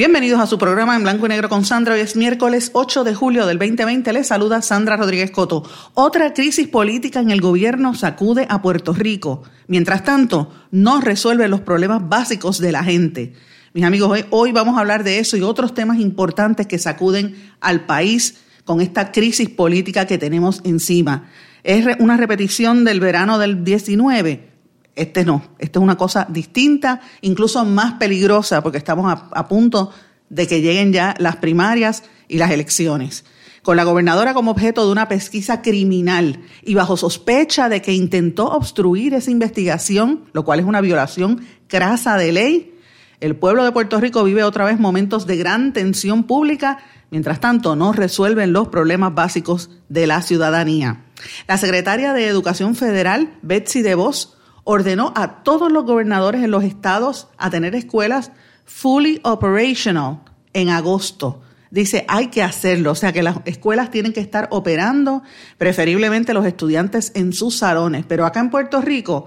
[0.00, 1.92] Bienvenidos a su programa en blanco y negro con Sandra.
[1.92, 4.14] Hoy es miércoles 8 de julio del 2020.
[4.14, 5.62] Les saluda Sandra Rodríguez Coto.
[5.92, 9.42] Otra crisis política en el gobierno sacude a Puerto Rico.
[9.66, 13.34] Mientras tanto, no resuelve los problemas básicos de la gente.
[13.74, 17.84] Mis amigos, hoy, vamos a hablar de eso y otros temas importantes que sacuden al
[17.84, 21.28] país con esta crisis política que tenemos encima.
[21.62, 24.49] ¿Es una repetición del verano del 19?
[24.96, 29.92] Este no, esta es una cosa distinta, incluso más peligrosa, porque estamos a, punto
[30.28, 33.24] de que lleguen ya las primarias y las elecciones.
[33.62, 38.46] Con la gobernadora como objeto de una pesquisa criminal y bajo sospecha de que intentó
[38.46, 42.74] obstruir esa investigación, lo cual es una violación crasa de ley,
[43.20, 46.78] el pueblo de Puerto Rico vive otra vez momentos de gran tensión pública,
[47.10, 51.04] mientras tanto no resuelven los problemas básicos de la ciudadanía.
[51.46, 57.28] La secretaria de Educación Federal, Betsy DeVos, ordenó a todos los gobernadores en los estados
[57.38, 58.32] a tener escuelas
[58.64, 60.20] fully operational
[60.52, 61.42] en agosto.
[61.70, 65.22] Dice, hay que hacerlo, o sea que las escuelas tienen que estar operando,
[65.56, 68.04] preferiblemente los estudiantes en sus salones.
[68.08, 69.26] Pero acá en Puerto Rico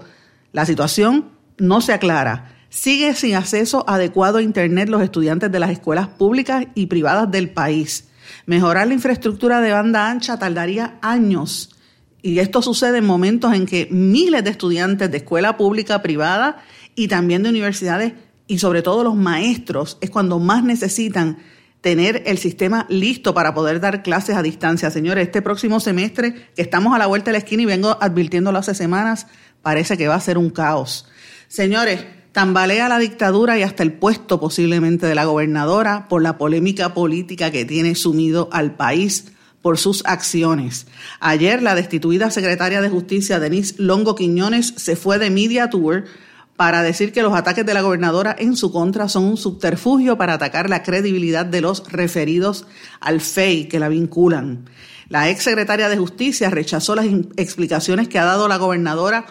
[0.52, 2.50] la situación no se aclara.
[2.68, 7.50] Sigue sin acceso adecuado a Internet los estudiantes de las escuelas públicas y privadas del
[7.50, 8.08] país.
[8.46, 11.73] Mejorar la infraestructura de banda ancha tardaría años.
[12.24, 17.08] Y esto sucede en momentos en que miles de estudiantes de escuela pública, privada y
[17.08, 18.14] también de universidades
[18.46, 21.36] y sobre todo los maestros es cuando más necesitan
[21.82, 24.90] tener el sistema listo para poder dar clases a distancia.
[24.90, 28.58] Señores, este próximo semestre que estamos a la vuelta de la esquina y vengo advirtiéndolo
[28.58, 29.26] hace semanas,
[29.60, 31.06] parece que va a ser un caos.
[31.48, 36.94] Señores, tambalea la dictadura y hasta el puesto posiblemente de la gobernadora por la polémica
[36.94, 39.26] política que tiene sumido al país
[39.64, 40.86] por sus acciones.
[41.20, 46.04] Ayer la destituida secretaria de Justicia, Denise Longo Quiñones, se fue de Media Tour
[46.54, 50.34] para decir que los ataques de la gobernadora en su contra son un subterfugio para
[50.34, 52.66] atacar la credibilidad de los referidos
[53.00, 54.68] al FEI que la vinculan.
[55.08, 57.06] La ex secretaria de Justicia rechazó las
[57.38, 59.24] explicaciones que ha dado la gobernadora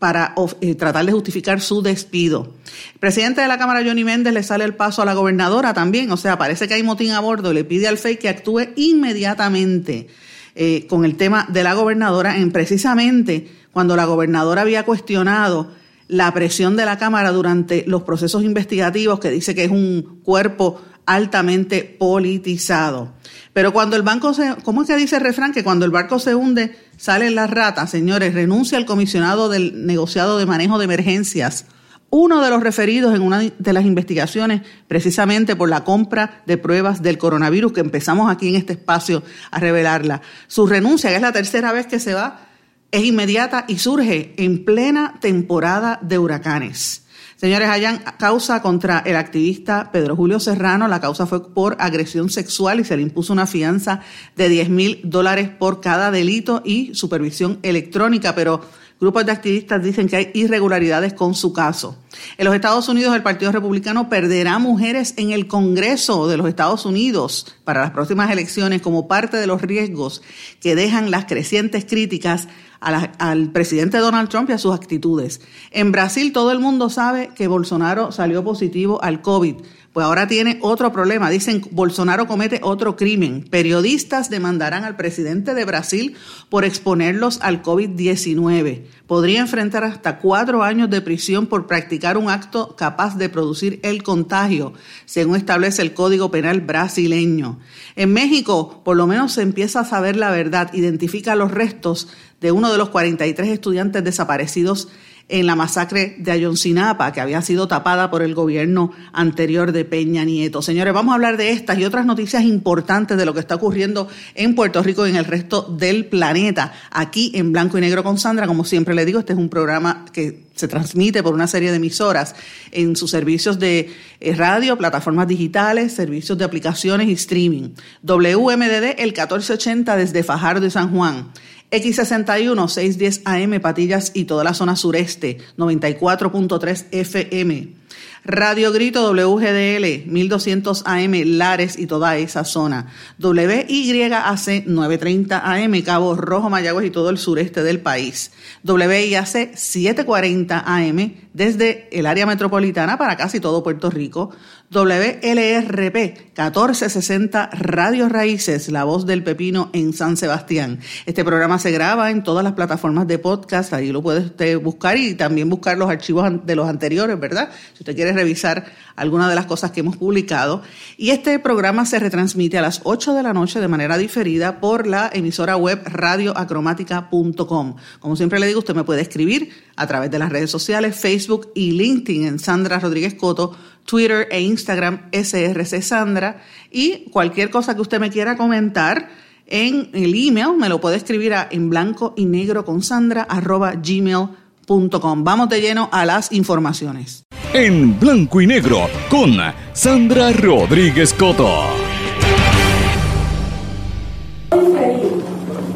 [0.00, 2.54] para eh, tratar de justificar su despido.
[2.94, 6.10] El presidente de la Cámara, Johnny Méndez, le sale el paso a la gobernadora también,
[6.10, 10.08] o sea, parece que hay motín a bordo, le pide al FEI que actúe inmediatamente
[10.56, 15.70] eh, con el tema de la gobernadora, en precisamente cuando la gobernadora había cuestionado
[16.08, 20.80] la presión de la Cámara durante los procesos investigativos, que dice que es un cuerpo
[21.14, 23.12] altamente politizado.
[23.52, 25.52] Pero cuando el banco se, ¿cómo es que dice el refrán?
[25.52, 30.38] Que cuando el barco se hunde, salen las ratas, señores, renuncia el comisionado del negociado
[30.38, 31.66] de manejo de emergencias,
[32.10, 37.02] uno de los referidos en una de las investigaciones precisamente por la compra de pruebas
[37.02, 40.22] del coronavirus que empezamos aquí en este espacio a revelarla.
[40.46, 42.46] Su renuncia, que es la tercera vez que se va,
[42.92, 47.04] es inmediata y surge en plena temporada de huracanes.
[47.40, 50.88] Señores, hayan causa contra el activista Pedro Julio Serrano.
[50.88, 54.00] La causa fue por agresión sexual y se le impuso una fianza
[54.36, 58.60] de 10 mil dólares por cada delito y supervisión electrónica, pero
[59.00, 61.96] grupos de activistas dicen que hay irregularidades con su caso.
[62.36, 66.84] En los Estados Unidos, el Partido Republicano perderá mujeres en el Congreso de los Estados
[66.84, 70.20] Unidos para las próximas elecciones como parte de los riesgos
[70.60, 72.48] que dejan las crecientes críticas
[72.80, 75.40] al presidente Donald Trump y a sus actitudes.
[75.70, 79.56] En Brasil todo el mundo sabe que Bolsonaro salió positivo al COVID.
[79.92, 81.30] Pues ahora tiene otro problema.
[81.30, 83.42] Dicen, Bolsonaro comete otro crimen.
[83.50, 86.14] Periodistas demandarán al presidente de Brasil
[86.48, 88.84] por exponerlos al COVID-19.
[89.08, 94.04] Podría enfrentar hasta cuatro años de prisión por practicar un acto capaz de producir el
[94.04, 94.74] contagio,
[95.06, 97.58] según establece el Código Penal brasileño.
[97.96, 102.06] En México, por lo menos se empieza a saber la verdad, identifica los restos
[102.40, 104.86] de uno de los 43 estudiantes desaparecidos
[105.30, 110.24] en la masacre de Ayoncinapa, que había sido tapada por el gobierno anterior de Peña
[110.24, 110.60] Nieto.
[110.60, 114.08] Señores, vamos a hablar de estas y otras noticias importantes de lo que está ocurriendo
[114.34, 116.72] en Puerto Rico y en el resto del planeta.
[116.90, 120.04] Aquí en Blanco y Negro con Sandra, como siempre le digo, este es un programa
[120.12, 122.34] que se transmite por una serie de emisoras
[122.70, 123.90] en sus servicios de
[124.20, 127.70] eh, radio, plataformas digitales, servicios de aplicaciones y streaming.
[128.02, 131.32] WMDD el 1480 desde Fajardo y San Juan.
[131.70, 137.80] X61 610 AM Patillas y toda la zona sureste, 94.3 FM.
[138.24, 142.92] Radio Grito WGDL 1200 AM Lares y toda esa zona.
[143.18, 148.32] WYAC 930 AM Cabo Rojo, Mayagüez y todo el sureste del país.
[148.64, 154.30] WIAC 740 AM desde el área metropolitana para casi todo Puerto Rico.
[154.72, 160.78] WLRP 1460 Radio Raíces, la voz del pepino en San Sebastián.
[161.06, 164.96] Este programa se graba en todas las plataformas de podcast, ahí lo puede usted buscar
[164.96, 167.50] y también buscar los archivos de los anteriores, ¿verdad?
[167.74, 168.64] Si usted quiere revisar
[168.94, 170.62] algunas de las cosas que hemos publicado.
[170.96, 174.86] Y este programa se retransmite a las 8 de la noche de manera diferida por
[174.86, 177.76] la emisora web radioacromática.com.
[177.98, 181.50] Como siempre le digo, usted me puede escribir a través de las redes sociales, Facebook
[181.54, 187.80] y LinkedIn en Sandra Rodríguez Coto Twitter e Instagram SRC Sandra y cualquier cosa que
[187.80, 189.08] usted me quiera comentar
[189.46, 193.74] en el email me lo puede escribir a en blanco y negro con Sandra arroba
[193.74, 195.24] gmail.com.
[195.24, 197.24] Vamos de lleno a las informaciones.
[197.52, 199.36] En blanco y negro con
[199.72, 201.64] Sandra Rodríguez Coto.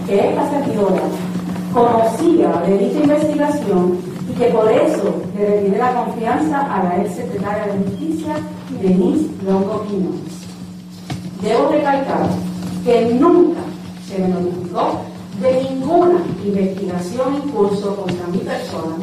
[0.06, 1.02] que esta servidora
[1.72, 7.72] conocía de dicha investigación que por eso le retiré la confianza a la ex secretaria
[7.72, 8.34] de Justicia,
[8.80, 10.44] Denise Longo Quiñones.
[11.40, 12.28] Debo recalcar
[12.84, 13.60] que nunca
[14.08, 15.00] se me notificó
[15.40, 18.96] de ninguna investigación en curso contra mi persona,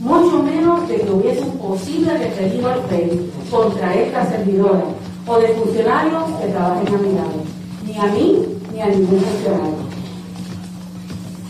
[0.00, 4.84] mucho menos de que hubiese un posible referido al FEI contra esta servidora
[5.26, 7.42] o de funcionarios que trabajen a mi lado,
[7.84, 9.86] ni a mí ni a ningún funcionario.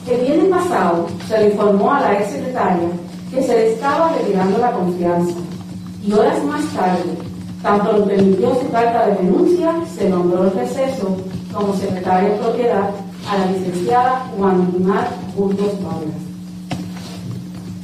[0.09, 2.89] El viernes pasado se le informó a la ex secretaria
[3.37, 5.35] que se le estaba retirando la confianza.
[6.03, 7.19] Y horas más tarde,
[7.63, 11.19] tanto lo permitió su carta de denuncia, se nombró el receso
[11.53, 12.91] como secretaria de propiedad
[13.29, 16.23] a la licenciada Juan Guimar Burgos Vargas.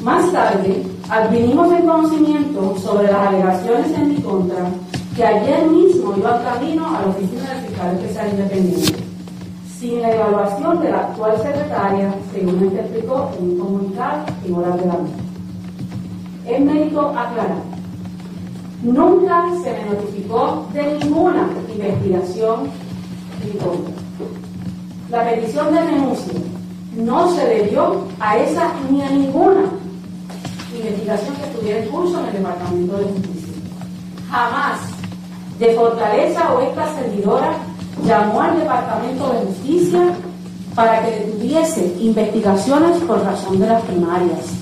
[0.02, 4.70] Más tarde, advinimos el conocimiento sobre las alegaciones en mi contra
[5.14, 9.04] que ayer mismo iba camino a la oficina del fiscal especial independiente,
[9.78, 14.80] sin la evaluación de la actual secretaria, según me explicó en un comunicado en horas
[14.80, 14.94] de la
[16.46, 17.62] es mérito aclarar.
[18.82, 22.70] Nunca se me notificó de ninguna investigación.
[25.10, 26.32] La petición de denuncia
[26.96, 29.62] no se debió a esa ni a ninguna
[30.74, 33.54] investigación que estuviera en curso en el Departamento de Justicia.
[34.30, 34.80] Jamás
[35.58, 37.52] de Fortaleza o esta servidora
[38.04, 40.14] llamó al Departamento de Justicia
[40.74, 44.61] para que detuviese investigaciones por razón de las primarias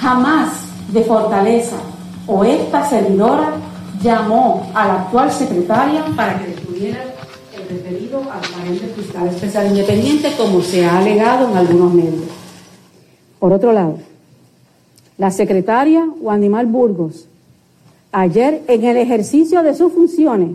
[0.00, 0.52] Jamás
[0.92, 1.76] de Fortaleza
[2.26, 3.54] o esta servidora
[4.02, 7.02] llamó a la actual secretaria para que detuviera
[7.56, 12.28] el referido al parente fiscal especial independiente, como se ha alegado en algunos medios.
[13.40, 13.98] Por otro lado,
[15.16, 17.26] la secretaria Wandimar Burgos,
[18.12, 20.50] ayer en el ejercicio de sus funciones,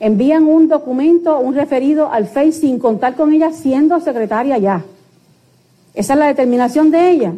[0.00, 4.84] envían un documento, un referido al FEI sin contar con ella siendo secretaria ya.
[5.94, 7.32] Esa es la determinación de ella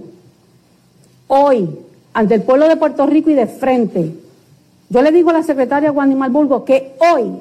[1.27, 1.69] hoy,
[2.13, 4.15] ante el pueblo de Puerto Rico y de frente,
[4.89, 7.33] yo le digo a la secretaria Juan Malburgo que hoy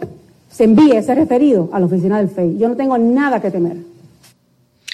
[0.49, 2.57] se envíe ese referido a la oficina del FEI.
[2.57, 3.77] Yo no tengo nada que temer.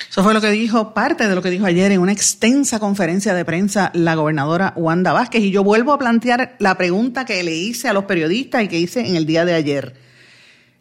[0.09, 3.33] Eso fue lo que dijo, parte de lo que dijo ayer en una extensa conferencia
[3.33, 5.43] de prensa la gobernadora Wanda Vázquez.
[5.43, 8.79] Y yo vuelvo a plantear la pregunta que le hice a los periodistas y que
[8.79, 9.95] hice en el día de ayer.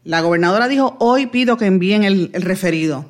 [0.05, 3.05] La gobernadora dijo, hoy pido que envíen el, el referido.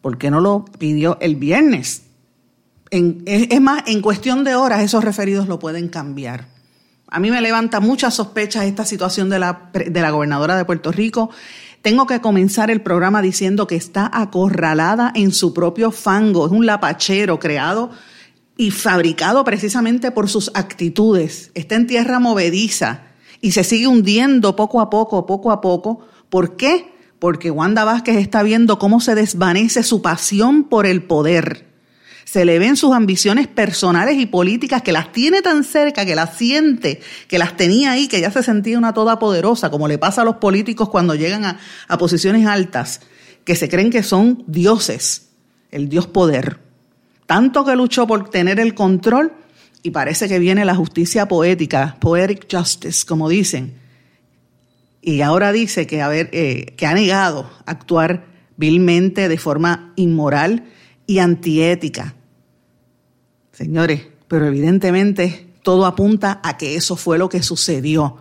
[0.00, 2.04] ¿Por qué no lo pidió el viernes?
[2.92, 6.46] Es, más, en cuestión de horas esos referidos lo pueden cambiar.
[7.08, 10.92] A mí me levanta muchas sospechas esta situación de la, de la gobernadora de Puerto
[10.92, 11.30] Rico.
[11.80, 16.46] Tengo que comenzar el programa diciendo que está acorralada en su propio fango.
[16.46, 17.90] Es un lapachero creado
[18.58, 21.50] y fabricado precisamente por sus actitudes.
[21.54, 23.04] Está en tierra movediza
[23.40, 26.00] y se sigue hundiendo poco a poco, poco a poco.
[26.28, 26.92] ¿Por qué?
[27.18, 31.71] Porque Wanda Vázquez está viendo cómo se desvanece su pasión por el poder
[32.32, 36.34] se le ven sus ambiciones personales y políticas, que las tiene tan cerca, que las
[36.34, 40.22] siente, que las tenía ahí, que ya se sentía una toda poderosa, como le pasa
[40.22, 43.02] a los políticos cuando llegan a, a posiciones altas,
[43.44, 45.28] que se creen que son dioses,
[45.70, 46.58] el dios poder.
[47.26, 49.34] Tanto que luchó por tener el control
[49.82, 53.74] y parece que viene la justicia poética, poetic justice, como dicen.
[55.02, 56.00] Y ahora dice que,
[56.32, 58.24] eh, que ha negado actuar
[58.56, 60.64] vilmente, de forma inmoral,
[61.06, 62.14] y antiética.
[63.52, 68.18] Señores, pero evidentemente todo apunta a que eso fue lo que sucedió.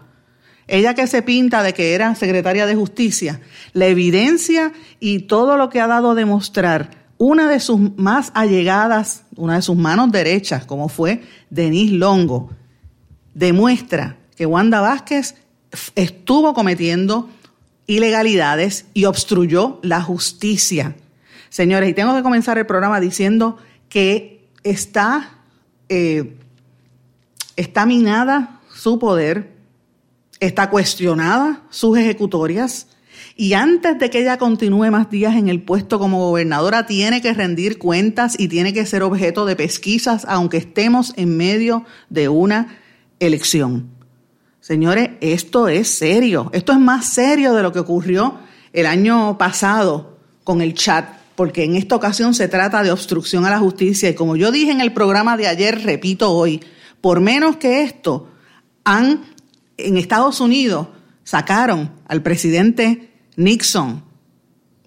[0.67, 3.41] ella que se pinta de que era secretaria de justicia,
[3.73, 9.25] la evidencia y todo lo que ha dado a demostrar una de sus más allegadas,
[9.35, 12.51] una de sus manos derechas, como fue Denise Longo,
[13.33, 15.35] demuestra que Wanda Vázquez
[15.95, 17.29] estuvo cometiendo
[17.85, 20.95] ilegalidades y obstruyó la justicia.
[21.49, 23.57] Señores, y tengo que comenzar el programa diciendo
[23.89, 24.30] que
[24.63, 25.39] está,
[25.89, 26.37] eh,
[27.55, 29.51] está minada su poder,
[30.39, 32.87] está cuestionada sus ejecutorias,
[33.35, 37.33] y antes de que ella continúe más días en el puesto como gobernadora, tiene que
[37.33, 42.77] rendir cuentas y tiene que ser objeto de pesquisas, aunque estemos en medio de una
[43.19, 43.89] elección.
[44.59, 46.49] Señores, esto es serio.
[46.53, 48.37] Esto es más serio de lo que ocurrió
[48.73, 53.49] el año pasado con el chat, porque en esta ocasión se trata de obstrucción a
[53.49, 54.07] la justicia.
[54.07, 56.61] Y como yo dije en el programa de ayer, repito hoy,
[57.01, 58.29] por menos que esto,
[58.83, 59.21] han
[59.75, 60.89] en Estados Unidos
[61.23, 64.03] sacaron al presidente Nixon.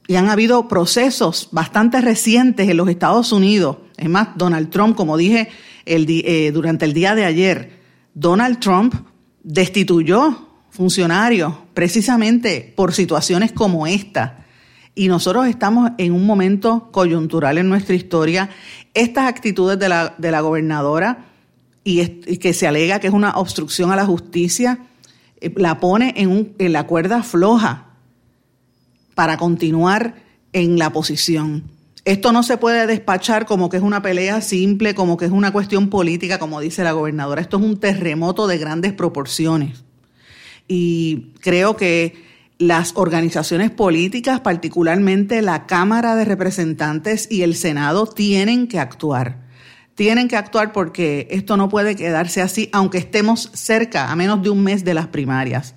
[0.07, 3.79] Y han habido procesos bastante recientes en los Estados Unidos.
[3.97, 5.49] Es más, Donald Trump, como dije
[5.85, 7.81] eh, durante el día de ayer,
[8.15, 8.95] Donald Trump
[9.43, 14.44] destituyó funcionarios precisamente por situaciones como esta.
[14.95, 18.51] Y nosotros estamos en un momento coyuntural en nuestra historia.
[18.95, 21.27] Estas actitudes de la, de la gobernadora
[21.83, 22.07] y,
[22.39, 24.79] que se alega que es una obstrucción a la justicia,
[25.41, 27.87] eh, la pone en, un, en la cuerda floja
[29.15, 30.15] para continuar
[30.53, 31.65] en la posición.
[32.05, 35.53] Esto no se puede despachar como que es una pelea simple, como que es una
[35.53, 37.41] cuestión política, como dice la gobernadora.
[37.41, 39.85] Esto es un terremoto de grandes proporciones.
[40.69, 42.34] Y creo que
[42.66, 49.44] las organizaciones políticas, particularmente la Cámara de Representantes y el Senado, tienen que actuar.
[49.94, 54.50] Tienen que actuar porque esto no puede quedarse así, aunque estemos cerca, a menos de
[54.50, 55.75] un mes de las primarias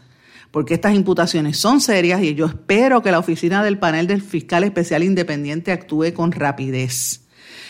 [0.51, 4.63] porque estas imputaciones son serias y yo espero que la oficina del panel del fiscal
[4.63, 7.21] especial independiente actúe con rapidez.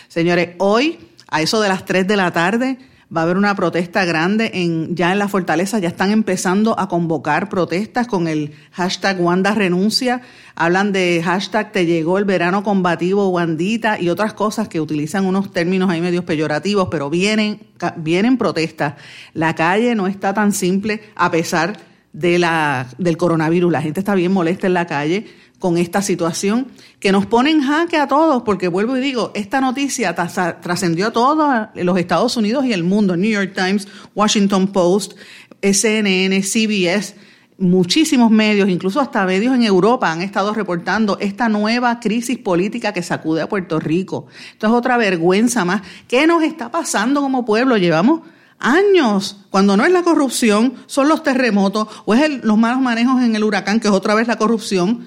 [0.08, 2.78] Señores, hoy a eso de las 3 de la tarde
[3.16, 6.90] va a haber una protesta grande en, ya en la fortaleza, ya están empezando a
[6.90, 10.22] convocar protestas con el hashtag Wanda renuncia,
[10.56, 15.52] hablan de hashtag te llegó el verano combativo Wandita y otras cosas que utilizan unos
[15.52, 17.62] términos ahí medios peyorativos, pero vienen,
[17.98, 18.96] vienen protestas.
[19.34, 21.78] La calle no está tan simple a pesar
[22.12, 23.72] de la, del coronavirus.
[23.72, 25.28] La gente está bien molesta en la calle
[25.60, 26.68] con esta situación
[27.00, 31.12] que nos pone en jaque a todos, porque vuelvo y digo, esta noticia trascendió a
[31.12, 33.18] todos los Estados Unidos y el mundo.
[33.18, 35.14] New York Times, Washington Post,
[35.62, 37.16] CNN, CBS,
[37.58, 43.02] muchísimos medios, incluso hasta medios en Europa han estado reportando esta nueva crisis política que
[43.02, 44.28] sacude a Puerto Rico.
[44.52, 45.82] Esto es otra vergüenza más.
[46.08, 47.78] ¿Qué nos está pasando como pueblo?
[47.78, 48.22] Llevamos
[48.60, 49.46] años.
[49.50, 53.44] Cuando no es la corrupción, son los terremotos o es los malos manejos en el
[53.44, 55.06] huracán, que es otra vez la corrupción.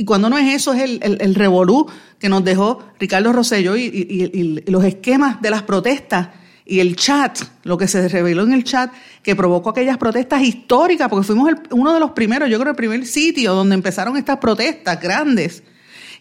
[0.00, 1.86] Y cuando no es eso, es el, el, revolú
[2.18, 6.30] que nos dejó Ricardo Rosselló y, y, los esquemas de las protestas
[6.64, 8.90] y el chat, lo que se reveló en el chat,
[9.22, 13.04] que provocó aquellas protestas históricas, porque fuimos uno de los primeros, yo creo, el primer
[13.04, 15.64] sitio donde empezaron estas protestas grandes.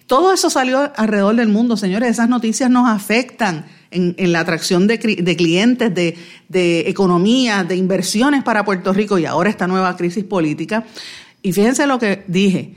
[0.07, 4.99] Todo eso salió alrededor del mundo, señores, esas noticias nos afectan en, la atracción de,
[4.99, 6.17] clientes, de,
[6.49, 10.83] de economía, de inversiones para Puerto Rico y ahora esta nueva crisis política.
[11.41, 12.73] Y fíjense lo que dije,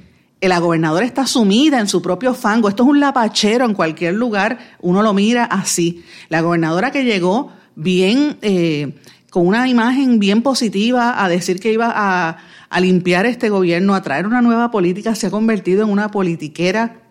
[0.48, 2.68] la gobernadora está sumida en su propio fango.
[2.68, 6.04] Esto es un lapachero en cualquier lugar, uno lo mira así.
[6.28, 8.96] La gobernadora que llegó bien, eh,
[9.30, 12.38] con una imagen bien positiva a decir que iba a,
[12.80, 17.02] limpiar este gobierno, a traer una nueva política, se ha convertido en una politiquera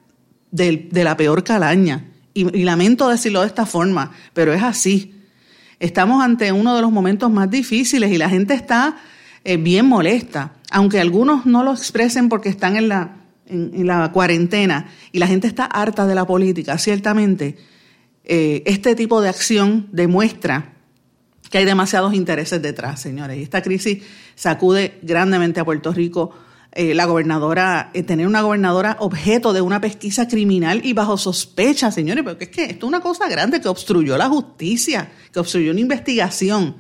[0.50, 2.06] de, de la peor calaña.
[2.34, 5.14] Y, lamento decirlo de esta forma, pero es así.
[5.80, 8.98] Estamos ante uno de los momentos más difíciles y la gente está
[9.44, 13.21] eh, bien molesta, aunque algunos no lo expresen porque están en la,
[13.52, 17.58] en, la cuarentena y la gente está harta de la política, ciertamente.
[18.24, 20.74] Eh, este tipo de acción demuestra
[21.50, 23.38] que hay demasiados intereses detrás, señores.
[23.38, 24.04] Y esta crisis
[24.36, 26.32] sacude grandemente a Puerto Rico
[26.74, 31.92] eh, la gobernadora, eh, tener una gobernadora objeto de una pesquisa criminal y bajo sospecha,
[31.92, 35.72] señores, porque es que esto es una cosa grande que obstruyó la justicia, que obstruyó
[35.72, 36.78] una investigación.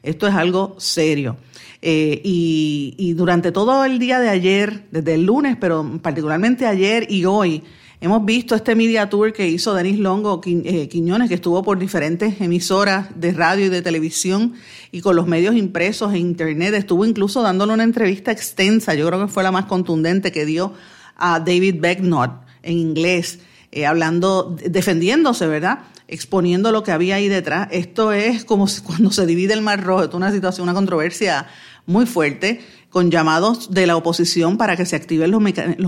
[0.00, 1.38] Esto es algo serio.
[1.82, 7.10] Eh, y, y durante todo el día de ayer, desde el lunes, pero particularmente ayer
[7.10, 7.62] y hoy,
[8.02, 12.40] Hemos visto este media tour que hizo Denis Longo eh, Quiñones, que estuvo por diferentes
[12.40, 14.54] emisoras de radio y de televisión
[14.90, 16.74] y con los medios impresos e internet.
[16.74, 20.72] Estuvo incluso dándole una entrevista extensa, yo creo que fue la más contundente que dio
[21.16, 23.38] a David Becknott en inglés,
[23.70, 25.84] eh, hablando, defendiéndose, ¿verdad?
[26.08, 27.68] exponiendo lo que había ahí detrás.
[27.70, 31.46] Esto es como cuando se divide el Mar Rojo, es una situación, una controversia
[31.86, 32.60] muy fuerte
[32.90, 35.40] con llamados de la oposición para que se activen los,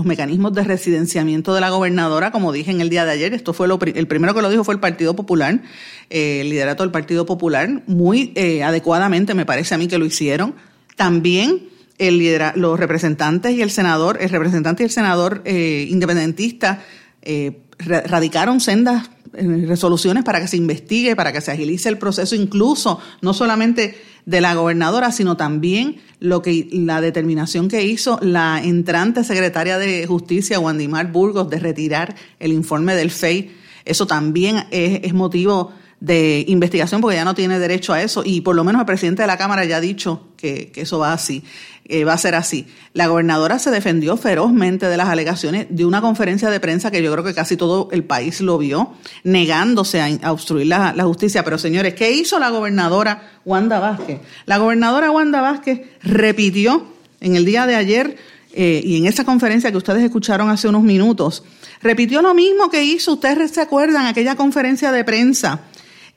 [0.05, 3.33] mecanismos de residenciamiento de la gobernadora, como dije en el día de ayer.
[3.33, 5.61] Esto fue lo, el primero que lo dijo fue el Partido Popular,
[6.09, 10.05] eh, el liderato del Partido Popular, muy eh, adecuadamente me parece a mí que lo
[10.05, 10.55] hicieron.
[10.95, 16.83] También el los representantes y el senador, el representante y el senador eh, independentista
[17.21, 22.35] eh, radicaron sendas eh, resoluciones para que se investigue, para que se agilice el proceso,
[22.35, 28.61] incluso no solamente de la gobernadora, sino también lo que la determinación que hizo la
[28.63, 33.51] entrante secretaria de Justicia, Wandimar Burgos, de retirar el informe del FEI.
[33.85, 38.55] Eso también es, motivo de investigación porque ya no tiene derecho a eso y por
[38.55, 41.43] lo menos el presidente de la Cámara ya ha dicho que, eso va así.
[41.87, 42.65] Eh, va a ser así.
[42.93, 47.11] La gobernadora se defendió ferozmente de las alegaciones de una conferencia de prensa que yo
[47.11, 51.43] creo que casi todo el país lo vio, negándose a, obstruir la, justicia.
[51.43, 54.19] Pero señores, ¿qué hizo la gobernadora Wanda Vázquez?
[54.47, 56.87] La gobernadora Wanda Vázquez repitió
[57.21, 58.17] en el día de ayer
[58.53, 61.43] eh, y en esa conferencia que ustedes escucharon hace unos minutos,
[61.83, 65.61] repitió lo mismo que hizo, ustedes se acuerdan, aquella conferencia de prensa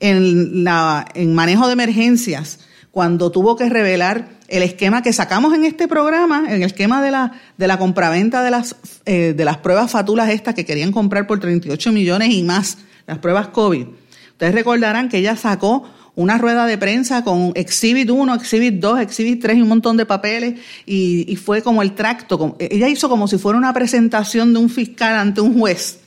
[0.00, 5.64] en, la, en manejo de emergencias, cuando tuvo que revelar el esquema que sacamos en
[5.64, 9.59] este programa, en el esquema de la, de la compraventa de las, eh, de las
[9.59, 13.87] pruebas fatulas estas que querían comprar por 38 millones y más, las pruebas COVID.
[14.33, 19.40] Ustedes recordarán que ella sacó una rueda de prensa con Exhibit 1, Exhibit 2, Exhibit
[19.40, 22.57] 3 y un montón de papeles y, y fue como el tracto.
[22.59, 26.00] Ella hizo como si fuera una presentación de un fiscal ante un juez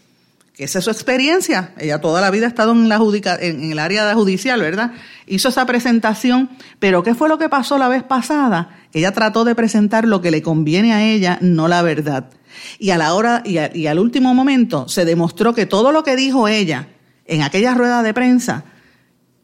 [0.64, 1.74] esa es su experiencia.
[1.78, 3.00] Ella toda la vida ha estado en, la
[3.40, 4.94] en el área judicial, ¿verdad?
[5.28, 6.50] Hizo esa presentación,
[6.80, 8.80] pero ¿qué fue lo que pasó la vez pasada?
[8.94, 12.30] Ella trató de presentar lo que le conviene a ella, no la verdad.
[12.78, 16.16] Y a la hora y, y al último momento se demostró que todo lo que
[16.16, 16.90] dijo ella
[17.26, 18.66] en aquella rueda de prensa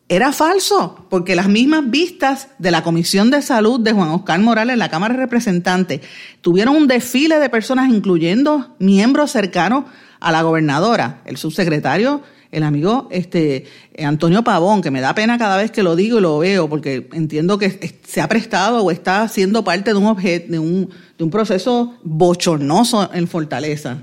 [0.09, 4.73] era falso, porque las mismas vistas de la Comisión de Salud de Juan Oscar Morales
[4.73, 6.01] en la Cámara de Representantes
[6.41, 9.85] tuvieron un desfile de personas, incluyendo miembros cercanos
[10.19, 12.21] a la gobernadora, el subsecretario,
[12.51, 13.65] el amigo este
[13.99, 17.07] Antonio Pavón, que me da pena cada vez que lo digo y lo veo, porque
[17.13, 21.23] entiendo que se ha prestado o está siendo parte de un objeto, de un, de
[21.23, 23.99] un proceso bochornoso en Fortaleza.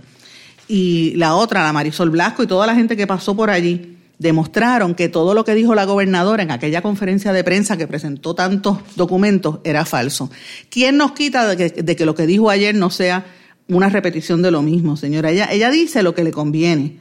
[0.69, 4.95] Y la otra, la Marisol Blasco y toda la gente que pasó por allí, demostraron
[4.95, 8.79] que todo lo que dijo la gobernadora en aquella conferencia de prensa que presentó tantos
[8.97, 10.31] documentos era falso.
[10.71, 13.27] ¿Quién nos quita de que, de que lo que dijo ayer no sea
[13.69, 15.31] una repetición de lo mismo, señora.
[15.31, 16.99] Ella, ella dice lo que le conviene.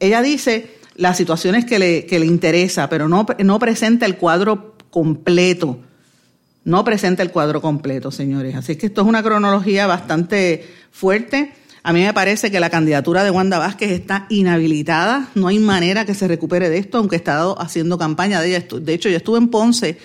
[0.00, 4.76] Ella dice las situaciones que le, que le interesa, pero no, no presenta el cuadro
[4.90, 5.80] completo.
[6.64, 8.54] No presenta el cuadro completo, señores.
[8.54, 11.52] Así que esto es una cronología bastante fuerte.
[11.82, 15.30] A mí me parece que la candidatura de Wanda Vázquez está inhabilitada.
[15.34, 18.66] No hay manera que se recupere de esto, aunque ha estado haciendo campaña de ella.
[18.80, 19.96] De hecho, yo estuve en Ponce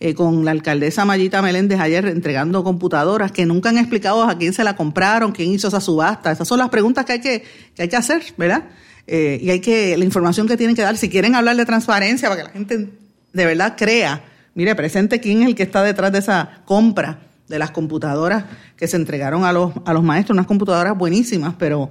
[0.00, 4.52] eh, con la alcaldesa Mayita Meléndez ayer entregando computadoras que nunca han explicado a quién
[4.52, 6.32] se la compraron, quién hizo esa subasta.
[6.32, 8.64] Esas son las preguntas que hay que, que, hay que hacer, ¿verdad?
[9.06, 12.28] Eh, y hay que, la información que tienen que dar, si quieren hablar de transparencia
[12.28, 12.90] para que la gente
[13.32, 17.58] de verdad crea, mire, presente quién es el que está detrás de esa compra de
[17.58, 18.44] las computadoras
[18.76, 21.90] que se entregaron a los, a los maestros, unas computadoras buenísimas, pero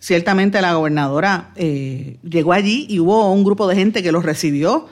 [0.00, 4.88] ciertamente la gobernadora eh, llegó allí y hubo un grupo de gente que los recibió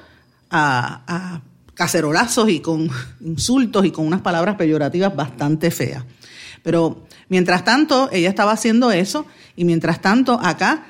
[0.51, 1.41] a
[1.81, 2.91] cacerolazos y con
[3.23, 6.05] insultos y con unas palabras peyorativas bastante feas.
[6.63, 9.25] Pero mientras tanto, ella estaba haciendo eso
[9.57, 10.85] y mientras tanto acá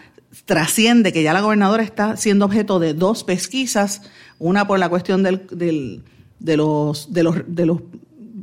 [0.47, 4.03] trasciende que ya la gobernadora está siendo objeto de dos pesquisas,
[4.41, 7.83] una por la cuestión de, los, de, los, de los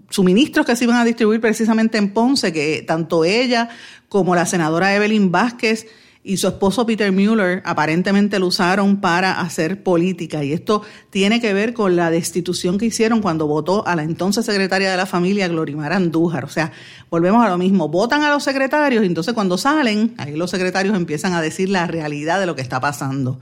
[0.09, 3.67] suministros que se iban a distribuir precisamente en Ponce, que tanto ella
[4.07, 5.87] como la senadora Evelyn Vázquez
[6.27, 10.43] y su esposo Peter Mueller aparentemente lo usaron para hacer política.
[10.43, 14.45] Y esto tiene que ver con la destitución que hicieron cuando votó a la entonces
[14.45, 16.43] secretaria de la familia, Glorimar Andújar.
[16.43, 16.73] O sea,
[17.09, 17.87] volvemos a lo mismo.
[17.87, 21.87] Votan a los secretarios y entonces cuando salen, ahí los secretarios empiezan a decir la
[21.87, 23.39] realidad de lo que está pasando.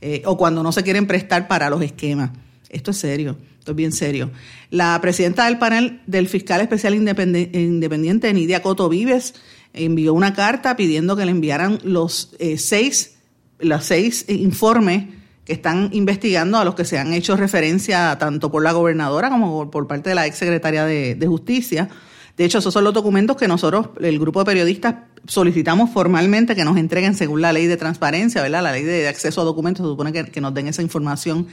[0.00, 2.30] Eh, o cuando no se quieren prestar para los esquemas.
[2.68, 4.30] Esto es serio, esto es bien serio.
[4.70, 9.34] La presidenta del panel del fiscal especial independiente, Nidia Coto Vives,
[9.72, 13.16] envió una carta pidiendo que le enviaran los eh, seis,
[13.58, 15.06] los seis informes
[15.44, 19.70] que están investigando a los que se han hecho referencia tanto por la gobernadora como
[19.70, 21.88] por, parte de la ex secretaria de, de Justicia.
[22.36, 24.94] De hecho, esos son los documentos que nosotros, el grupo de periodistas,
[25.26, 28.62] solicitamos formalmente que nos entreguen según la ley de transparencia, ¿verdad?
[28.62, 31.46] La ley de acceso a documentos se supone que, nos den esa información.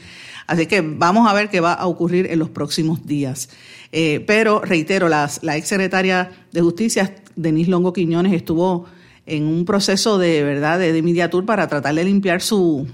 [0.46, 3.48] Así que vamos a ver qué va a ocurrir en los próximos días.
[3.92, 8.86] Eh, pero reitero, las, la ex secretaria de Justicia Denise Longo Quiñones estuvo
[9.26, 12.86] en un proceso de verdad de, de para tratar de limpiar su,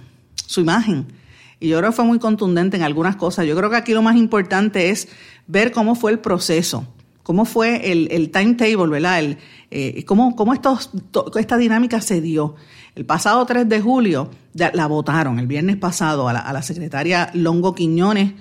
[0.47, 1.07] su imagen.
[1.61, 3.47] y yo creo que fue muy contundente en algunas cosas.
[3.47, 5.09] Yo creo que aquí lo más importante es
[5.47, 6.87] ver cómo fue el proceso,
[7.23, 9.21] cómo fue el, timetable, ¿verdad?
[9.21, 9.39] El,
[9.71, 12.57] eh, cómo, cómo esta dinámica se dio.
[12.95, 18.33] El pasado 3 de julio la votaron, el viernes pasado, a la, secretaria Longo Quiñones.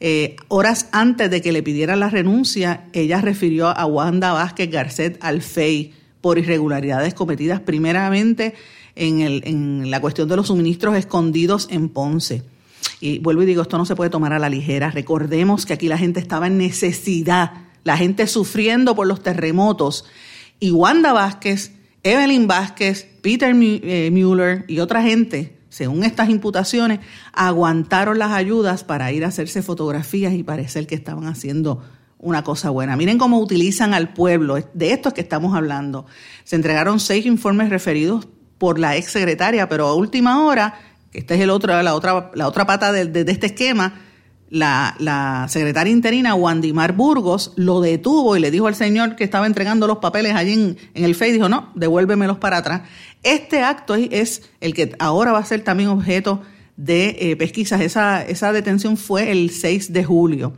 [0.00, 5.18] Eh, horas antes de que le pidieran la renuncia, ella refirió a Wanda Vázquez Garcet
[5.20, 8.54] al FEI por irregularidades cometidas primeramente
[8.94, 12.42] en, en la cuestión de los suministros escondidos en Ponce.
[13.00, 14.90] Y vuelvo y digo, esto no se puede tomar a la ligera.
[14.90, 17.52] Recordemos que aquí la gente estaba en necesidad,
[17.84, 20.04] la gente sufriendo por los terremotos.
[20.60, 27.00] Y Wanda Vázquez, Evelyn Vázquez, Peter eh, Mueller y otra gente, según estas imputaciones,
[27.32, 31.82] aguantaron las ayudas para ir a hacerse fotografías y parecer que estaban haciendo
[32.18, 32.96] una cosa buena.
[32.96, 36.06] Miren cómo utilizan al pueblo, de esto es que estamos hablando.
[36.44, 38.28] Se entregaron seis informes referidos
[38.58, 40.80] por la ex secretaria, pero a última hora,
[41.12, 44.07] esta es el otro, la, otra, la otra pata de este esquema,
[44.50, 49.86] la, secretaria interina Wandimar Burgos lo detuvo y le dijo al señor que estaba entregando
[49.86, 52.82] los papeles allí en, el FEI, dijo, no, devuélvemelos para atrás.
[53.22, 56.42] Este acto es el que ahora va a ser también objeto
[56.76, 57.80] de eh, pesquisas.
[57.80, 60.54] Esa, esa detención fue el 6 de julio.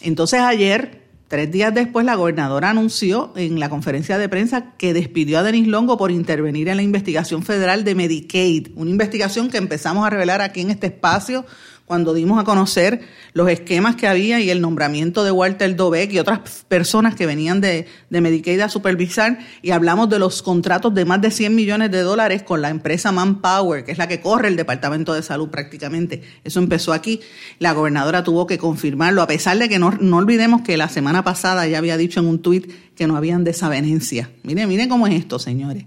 [0.00, 5.38] Entonces ayer, tres días después, la gobernadora anunció en la conferencia de prensa que despidió
[5.38, 10.06] a Denis Longo por intervenir en la investigación federal de Medicaid, una investigación que empezamos
[10.06, 11.46] a revelar aquí en este espacio
[11.86, 13.00] cuando dimos a conocer
[13.32, 17.60] los esquemas que había y el nombramiento de Walter Dobeck y otras personas que venían
[17.60, 21.90] de, de Medicaid a supervisar y hablamos de los contratos de más de 100 millones
[21.92, 25.48] de dólares con la empresa Manpower, que es la que corre el Departamento de Salud
[25.48, 26.22] prácticamente.
[26.42, 27.20] Eso empezó aquí.
[27.60, 31.22] La gobernadora tuvo que confirmarlo, a pesar de que no, no olvidemos que la semana
[31.22, 34.30] pasada ya había dicho en un tuit que no habían desavenencia.
[34.42, 35.84] Miren, miren cómo es esto, señores.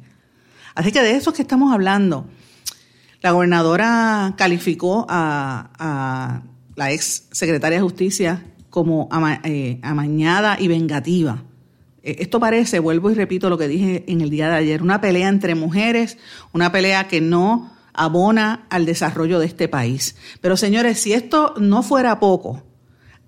[0.75, 2.25] Así que de eso es que estamos hablando.
[3.21, 6.41] La gobernadora calificó a,
[6.75, 9.10] la ex secretaria de Justicia como
[9.43, 11.43] eh, amañada y vengativa.
[12.01, 15.01] Eh, esto parece, vuelvo y repito lo que dije en el día de ayer, una
[15.01, 16.17] pelea entre mujeres,
[16.53, 20.15] una pelea que no abona al desarrollo de este país.
[20.39, 22.63] Pero señores, si esto no fuera poco,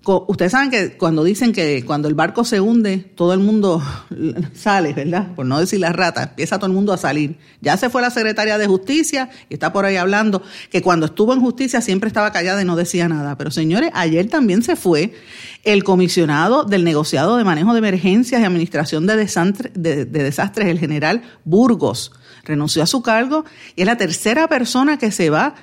[0.04, 3.80] Ustedes saben que cuando dicen que cuando el barco se hunde, todo el mundo
[4.52, 5.32] sale, ¿verdad?
[5.36, 7.38] Por no decir la rata, empieza todo el mundo a salir.
[7.60, 11.32] Ya se fue la secretaria de Justicia y está por ahí hablando que cuando estuvo
[11.34, 13.38] en Justicia siempre estaba callada y no decía nada.
[13.38, 15.14] Pero señores, ayer también se fue
[15.62, 21.22] el comisionado del negociado de manejo de emergencias y administración de, de desastres, el general
[21.44, 22.10] Burgos.
[22.42, 23.44] Renunció a su cargo
[23.76, 25.54] y es la tercera persona que se va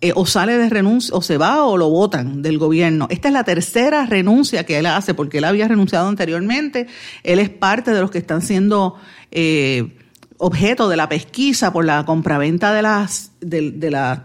[0.00, 3.08] eh, o sale de renuncia, o se va o lo votan del gobierno.
[3.10, 6.86] Esta es la tercera renuncia que él hace, porque él había renunciado anteriormente.
[7.24, 8.94] Él es parte de los que están siendo
[9.32, 9.96] eh,
[10.36, 14.20] objeto de la pesquisa por la compraventa de las, de, las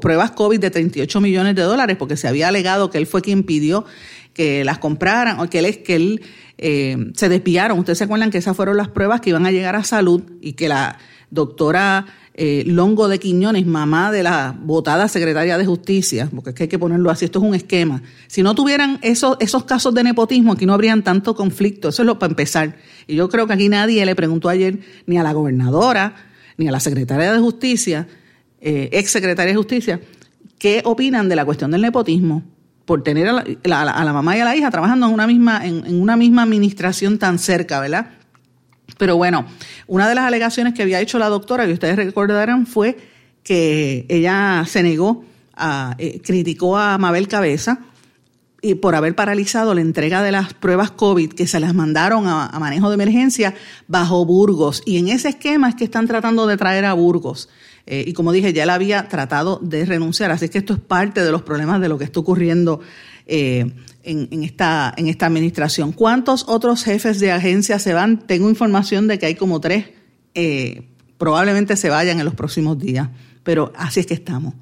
[0.00, 3.42] pruebas COVID de 38 millones de dólares, porque se había alegado que él fue quien
[3.42, 3.84] pidió
[4.32, 6.22] que las compraran, o que él, que él
[6.56, 7.78] eh, se despiaron.
[7.78, 10.54] Ustedes se acuerdan que esas fueron las pruebas que iban a llegar a salud y
[10.54, 10.96] que la
[11.30, 16.62] doctora eh, Longo de Quiñones, mamá de la votada secretaria de Justicia, porque es que
[16.64, 18.02] hay que ponerlo así, esto es un esquema.
[18.26, 22.06] Si no tuvieran esos, esos casos de nepotismo, aquí no habrían tanto conflicto, eso es
[22.06, 22.76] lo para empezar.
[23.06, 26.16] Y yo creo que aquí nadie le preguntó ayer ni a la gobernadora,
[26.56, 28.08] ni a la secretaria de Justicia,
[28.60, 30.00] eh, ex secretaria de Justicia,
[30.58, 32.42] qué opinan de la cuestión del nepotismo
[32.84, 36.16] por tener a la, mamá y a la hija trabajando en una misma, en una
[36.16, 38.23] misma administración tan cerca, ¿verdad?
[38.98, 39.46] Pero bueno,
[39.86, 42.96] una de las alegaciones que había hecho la doctora, que ustedes recordarán, fue
[43.42, 47.80] que ella se negó, a, eh, criticó a Mabel Cabeza
[48.64, 52.50] y por haber paralizado la entrega de las pruebas COVID que se las mandaron a,
[52.58, 53.54] manejo de emergencia
[53.88, 54.82] bajo Burgos.
[54.86, 57.50] Y en ese esquema es que están tratando de traer a Burgos.
[57.86, 60.30] Eh, y como dije, ya él había tratado de renunciar.
[60.30, 62.80] Así que esto es parte de los problemas de lo que está ocurriendo
[63.26, 63.70] eh,
[64.04, 65.92] en, esta, en esta administración.
[65.92, 68.18] ¿Cuántos otros jefes de agencia se van?
[68.26, 69.86] Tengo información de que hay como tres,
[70.34, 70.82] eh,
[71.18, 73.08] probablemente se vayan en los próximos días,
[73.42, 74.54] pero así es que estamos.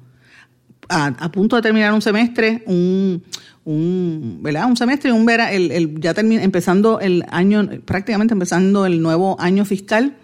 [0.89, 3.23] A, punto de terminar un semestre, un,
[3.63, 4.67] un, ¿verdad?
[4.67, 9.39] un semestre un vera, el, el, ya termina, empezando el año, prácticamente empezando el nuevo
[9.39, 10.17] año fiscal.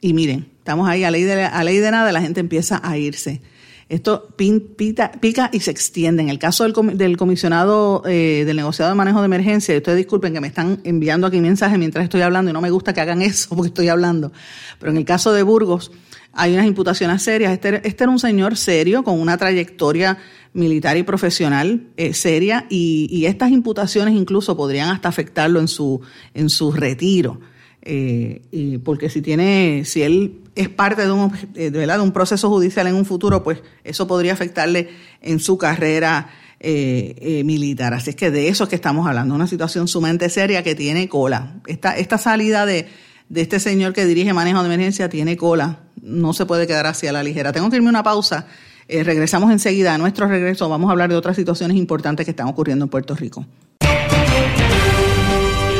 [0.00, 2.96] Y miren, estamos ahí a ley de, a ley de nada, la gente empieza a
[2.96, 3.42] irse.
[3.90, 6.22] Esto pica y se extiende.
[6.22, 10.40] En el caso del, comisionado eh, del negociado de manejo de emergencia, ustedes disculpen que
[10.40, 13.48] me están enviando aquí mensajes mientras estoy hablando y no me gusta que hagan eso
[13.56, 14.30] porque estoy hablando.
[14.78, 15.90] Pero en el caso de Burgos
[16.32, 17.52] hay unas imputaciones serias.
[17.52, 20.18] Este, este era un señor serio con una trayectoria
[20.52, 26.00] militar y profesional eh, seria y, y, estas imputaciones incluso podrían hasta afectarlo en su,
[26.32, 27.40] en su retiro.
[27.82, 32.48] Eh, y porque si tiene, si él es parte de un, de, de un proceso
[32.48, 34.88] judicial en un futuro, pues eso podría afectarle
[35.22, 37.94] en su carrera eh, eh, militar.
[37.94, 41.08] Así es que de eso es que estamos hablando, una situación sumamente seria que tiene
[41.08, 41.60] cola.
[41.66, 42.86] Esta, esta salida de,
[43.28, 47.06] de este señor que dirige manejo de emergencia tiene cola, no se puede quedar así
[47.06, 47.52] a la ligera.
[47.52, 48.46] Tengo que irme una pausa.
[48.88, 49.94] Eh, regresamos enseguida.
[49.94, 53.14] A nuestro regreso vamos a hablar de otras situaciones importantes que están ocurriendo en Puerto
[53.14, 53.46] Rico.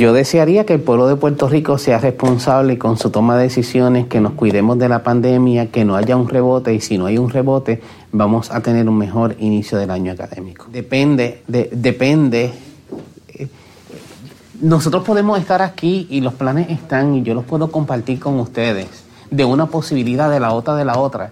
[0.00, 4.06] Yo desearía que el pueblo de Puerto Rico sea responsable con su toma de decisiones,
[4.06, 7.18] que nos cuidemos de la pandemia, que no haya un rebote y si no hay
[7.18, 10.68] un rebote vamos a tener un mejor inicio del año académico.
[10.72, 12.50] Depende, de, depende.
[13.28, 13.48] eh,
[14.62, 18.86] Nosotros podemos estar aquí y los planes están y yo los puedo compartir con ustedes
[19.30, 21.30] de una posibilidad de la otra de la otra,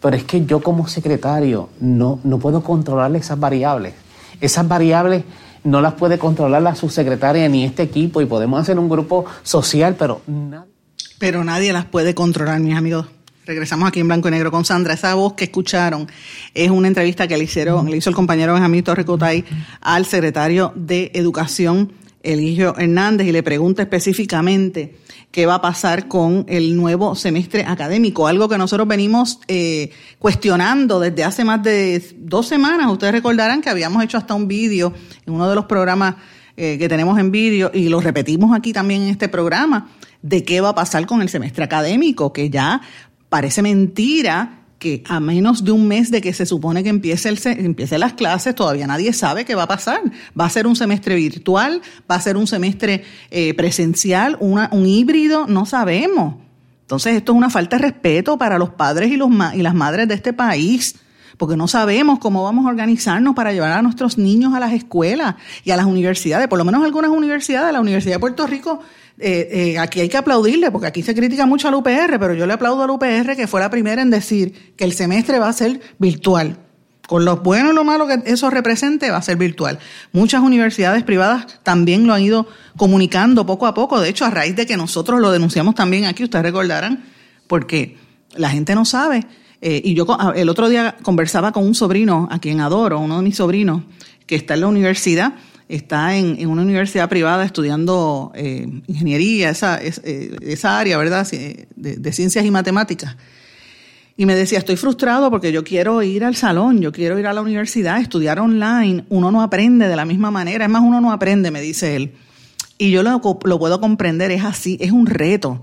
[0.00, 3.92] pero es que yo como secretario no, no puedo controlar esas variables.
[4.40, 5.24] Esas variables
[5.66, 9.96] no las puede controlar la subsecretaria ni este equipo y podemos hacer un grupo social,
[9.98, 10.70] pero nadie.
[11.18, 13.06] Pero nadie las puede controlar, mis amigos.
[13.46, 14.94] Regresamos aquí en blanco y negro con Sandra.
[14.94, 16.08] Esa voz que escucharon
[16.54, 19.44] es una entrevista que le hicieron, le hizo el compañero Benjamín Torrecotay
[19.80, 24.96] al secretario de Educación, Eligio Hernández, y le pregunta específicamente
[25.36, 30.98] qué va a pasar con el nuevo semestre académico, algo que nosotros venimos eh, cuestionando
[30.98, 32.90] desde hace más de dos semanas.
[32.90, 34.94] Ustedes recordarán que habíamos hecho hasta un vídeo
[35.26, 36.14] en uno de los programas
[36.56, 39.90] eh, que tenemos en vídeo y lo repetimos aquí también en este programa
[40.22, 42.80] de qué va a pasar con el semestre académico, que ya
[43.28, 47.38] parece mentira que a menos de un mes de que se supone que empiece, el,
[47.44, 50.00] empiece las clases, todavía nadie sabe qué va a pasar.
[50.38, 54.86] Va a ser un semestre virtual, va a ser un semestre eh, presencial, una, un
[54.86, 56.36] híbrido, no sabemos.
[56.82, 60.08] Entonces esto es una falta de respeto para los padres y, los y las madres
[60.08, 60.96] de este país
[61.36, 65.36] porque no sabemos cómo vamos a organizarnos para llevar a nuestros niños a las escuelas
[65.64, 68.80] y a las universidades, por lo menos algunas universidades, la Universidad de Puerto Rico,
[69.18, 72.46] eh, eh, aquí hay que aplaudirle, porque aquí se critica mucho al UPR, pero yo
[72.46, 75.52] le aplaudo al UPR que fue la primera en decir que el semestre va a
[75.52, 76.58] ser virtual.
[77.06, 79.78] Con lo bueno y lo malo que eso represente, va a ser virtual.
[80.12, 84.00] Muchas universidades privadas también lo han ido comunicando poco a poco.
[84.00, 87.04] De hecho, a raíz de que nosotros lo denunciamos también aquí, ustedes recordarán,
[87.46, 87.96] porque
[88.34, 89.24] la gente no sabe.
[89.60, 93.22] Eh, y yo el otro día conversaba con un sobrino, a quien adoro, uno de
[93.22, 93.82] mis sobrinos,
[94.26, 95.34] que está en la universidad,
[95.68, 101.66] está en, una universidad privada estudiando eh, ingeniería, esa, es, eh, esa área, ¿verdad?, de,
[101.76, 103.16] de, ciencias y matemáticas.
[104.18, 107.34] Y me decía, estoy frustrado porque yo quiero ir al salón, yo quiero ir a
[107.34, 111.12] la universidad, estudiar online, uno no aprende de la misma manera, es más, uno no
[111.12, 112.14] aprende, me dice él.
[112.78, 115.62] Y yo lo, lo puedo comprender, es así, es un reto.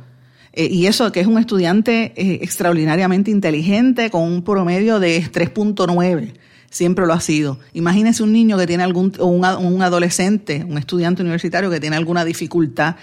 [0.53, 6.33] Eh, y eso que es un estudiante eh, extraordinariamente inteligente con un promedio de 3.9,
[6.69, 7.59] siempre lo ha sido.
[7.73, 11.95] Imagínese un niño que tiene algún, o un, un adolescente, un estudiante universitario que tiene
[11.95, 12.95] alguna dificultad.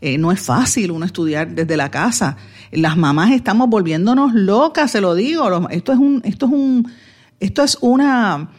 [0.00, 2.36] Eh, no es fácil uno estudiar desde la casa.
[2.70, 5.68] Las mamás estamos volviéndonos locas, se lo digo.
[5.70, 6.92] Esto es un, esto es un,
[7.40, 8.50] esto es una,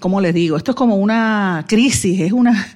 [0.00, 0.56] ¿cómo les digo?
[0.56, 2.66] Esto es como una crisis, es una,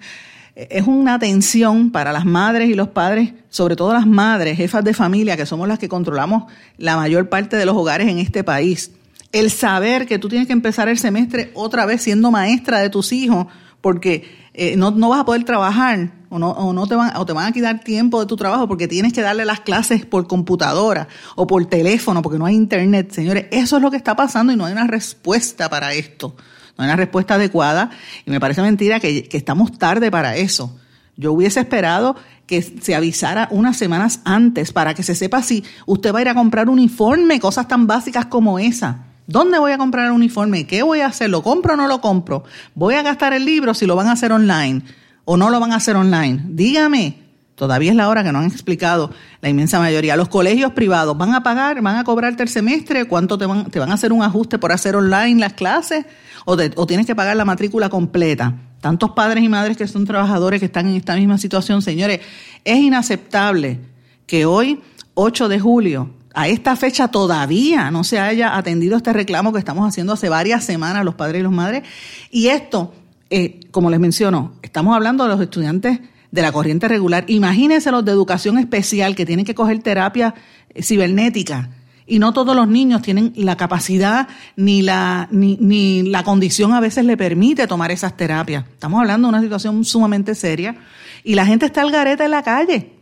[0.55, 4.95] es una tensión para las madres y los padres, sobre todo las madres, jefas de
[4.95, 6.45] familia, que somos las que controlamos
[6.77, 8.91] la mayor parte de los hogares en este país.
[9.33, 13.13] El saber que tú tienes que empezar el semestre otra vez siendo maestra de tus
[13.13, 13.47] hijos,
[13.81, 17.25] porque eh, no, no, vas a poder trabajar o no, o no te van, o
[17.25, 20.27] te van a quitar tiempo de tu trabajo porque tienes que darle las clases por
[20.27, 23.13] computadora o por teléfono porque no hay internet.
[23.13, 26.35] Señores, eso es lo que está pasando y no hay una respuesta para esto
[26.81, 27.91] no hay una respuesta adecuada
[28.25, 30.75] y me parece mentira que, estamos tarde para eso.
[31.15, 32.17] Yo hubiese esperado
[32.47, 36.31] que se avisara unas semanas antes para que se sepa si usted va a ir
[36.31, 39.05] a comprar uniforme, cosas tan básicas como esa.
[39.27, 40.67] ¿Dónde voy a comprar el uniforme?
[40.67, 41.29] ¿Qué voy a hacer?
[41.29, 42.45] ¿Lo compro o no lo compro?
[42.75, 44.81] ¿Voy a gastar el libro si lo van a hacer online
[45.27, 46.41] o no lo van a hacer online?
[46.47, 47.30] Dígame.
[47.61, 49.11] Todavía es la hora que no han explicado
[49.43, 50.17] la inmensa mayoría.
[50.17, 53.79] Los colegios privados van a pagar, van a cobrarte el semestre, cuánto te van, te
[53.79, 56.07] van a hacer un ajuste por hacer online las clases
[56.47, 58.55] o, tienes que pagar la matrícula completa.
[58.81, 62.21] Tantos padres y madres que son trabajadores que están en esta misma situación, señores,
[62.65, 63.79] es inaceptable
[64.25, 64.81] que hoy,
[65.13, 69.87] 8 de julio, a esta fecha todavía no se haya atendido este reclamo que estamos
[69.87, 71.83] haciendo hace varias semanas los padres y las madres.
[72.31, 72.95] Y esto,
[73.29, 77.25] eh, como les menciono, estamos hablando de los estudiantes de la corriente regular.
[77.29, 80.35] Imagínense los de educación especial que tienen que coger terapia
[80.75, 81.71] eh, cibernética
[82.11, 86.81] y no todos los niños tienen la capacidad ni la, ni, ni la condición a
[86.81, 88.65] veces le permite tomar esas terapias.
[88.73, 90.77] Estamos hablando de una situación sumamente seria
[91.23, 92.93] y la gente está al gareta en la calle.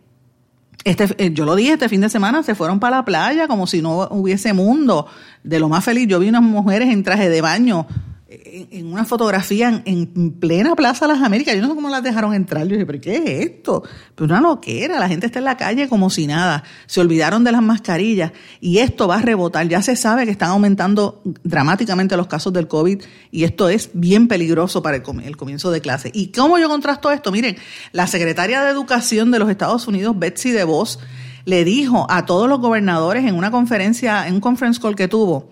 [0.85, 3.67] Este, eh, yo lo dije, este fin de semana se fueron para la playa como
[3.67, 5.07] si no hubiese mundo.
[5.43, 7.87] De lo más feliz, yo vi unas mujeres en traje de baño
[8.31, 11.55] en, una fotografía en, plena Plaza de las Américas.
[11.55, 12.67] Yo no sé cómo las dejaron entrar.
[12.67, 13.83] Yo dije, ¿pero qué es esto?
[14.15, 15.01] Pero una loquera.
[15.01, 16.63] La gente está en la calle como si nada.
[16.87, 19.67] Se olvidaron de las mascarillas y esto va a rebotar.
[19.69, 24.29] Ya se sabe que están aumentando dramáticamente los casos del COVID y esto es bien
[24.29, 26.11] peligroso para el, el comienzo de clase.
[26.13, 27.33] ¿Y cómo yo contrasto esto?
[27.33, 27.57] Miren,
[27.93, 31.01] la secretaria de Educación de los Estados Unidos, Betsy DeVos,
[31.47, 35.51] le dijo a todos los gobernadores en una conferencia, en un conference call que tuvo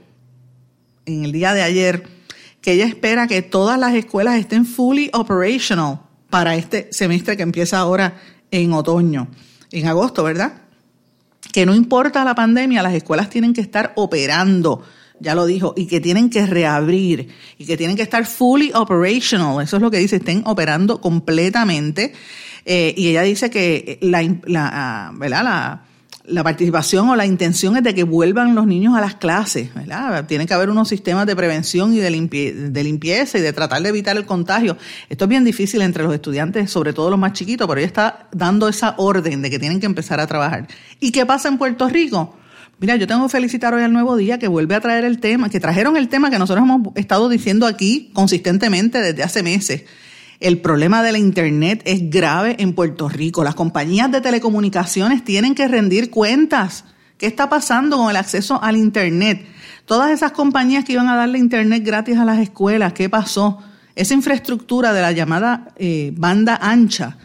[1.06, 2.15] en el día de ayer,
[2.66, 7.78] que ella espera que todas las escuelas estén fully operational para este semestre que empieza
[7.78, 9.28] ahora en otoño,
[9.70, 10.62] en agosto, ¿verdad?
[11.52, 14.82] Que no importa la pandemia, las escuelas tienen que estar operando,
[15.20, 19.62] ya lo dijo, y que tienen que reabrir y que tienen que estar fully operational.
[19.62, 22.14] Eso es lo que dice, estén operando completamente.
[22.64, 25.44] Eh, y ella dice que la, la, ah, ¿verdad?
[25.44, 25.84] la
[26.28, 30.26] la participación o la intención es de que vuelvan los niños a las clases, ¿verdad?
[30.26, 34.16] Tiene que haber unos sistemas de prevención y de, limpieza y de tratar de evitar
[34.16, 34.76] el contagio.
[35.08, 38.28] Esto es bien difícil entre los estudiantes, sobre todo los más chiquitos, pero ella está
[38.32, 40.66] dando esa orden de que tienen que empezar a trabajar.
[41.00, 42.36] ¿Y qué pasa en Puerto Rico?
[42.78, 45.48] Mira, yo tengo que felicitar hoy al Nuevo Día que vuelve a traer el tema,
[45.48, 49.84] que trajeron el tema que nosotros hemos estado diciendo aquí consistentemente desde hace meses
[50.40, 53.44] el problema de la Internet es grave en Puerto Rico.
[53.44, 56.84] Las compañías de telecomunicaciones tienen que rendir cuentas.
[57.18, 59.46] ¿Qué está pasando con el acceso al Internet?
[59.86, 63.58] Todas esas compañías que iban a darle Internet gratis a las escuelas, ¿qué pasó?
[63.94, 67.16] Esa infraestructura de la llamada eh, banda ancha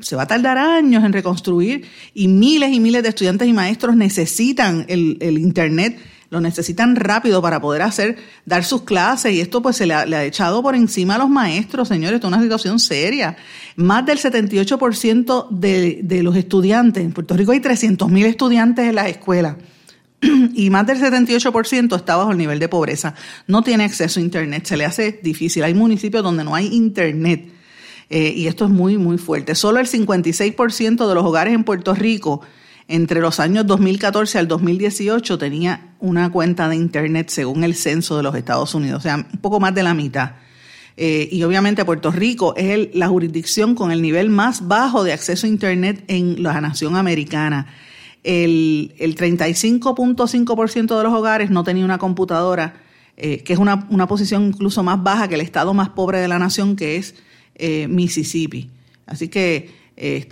[0.00, 3.96] se va a tardar años en reconstruir y miles y miles de estudiantes y maestros
[3.96, 5.98] necesitan el, el Internet
[6.30, 10.24] lo necesitan rápido para poder hacer, dar sus clases y esto pues se le ha,
[10.24, 13.36] echado por encima a los maestros, señores, esto es una situación seria.
[13.76, 19.08] Más del 78% de, de los estudiantes, en Puerto Rico hay 300.000 estudiantes en las
[19.08, 19.56] escuelas
[20.54, 23.14] y más del 78% está bajo el nivel de pobreza.
[23.46, 25.64] No tiene acceso a Internet, se le hace difícil.
[25.64, 27.52] Hay municipios donde no hay Internet.
[28.10, 29.54] Eh, y esto es muy, muy fuerte.
[29.54, 32.40] Solo el 56% de los hogares en Puerto Rico
[32.88, 38.22] entre los años 2014 al 2018 tenía una cuenta de Internet según el censo de
[38.22, 40.32] los Estados Unidos, o sea, un poco más de la mitad.
[40.96, 45.46] Eh, y obviamente Puerto Rico es la jurisdicción con el nivel más bajo de acceso
[45.46, 47.66] a Internet en la nación americana.
[48.24, 52.82] El, 35.5% de los hogares no tenía una computadora,
[53.16, 56.38] eh, que es una, posición incluso más baja que el estado más pobre de la
[56.38, 57.14] nación, que es
[57.54, 58.70] eh, Mississippi.
[59.06, 59.70] Así que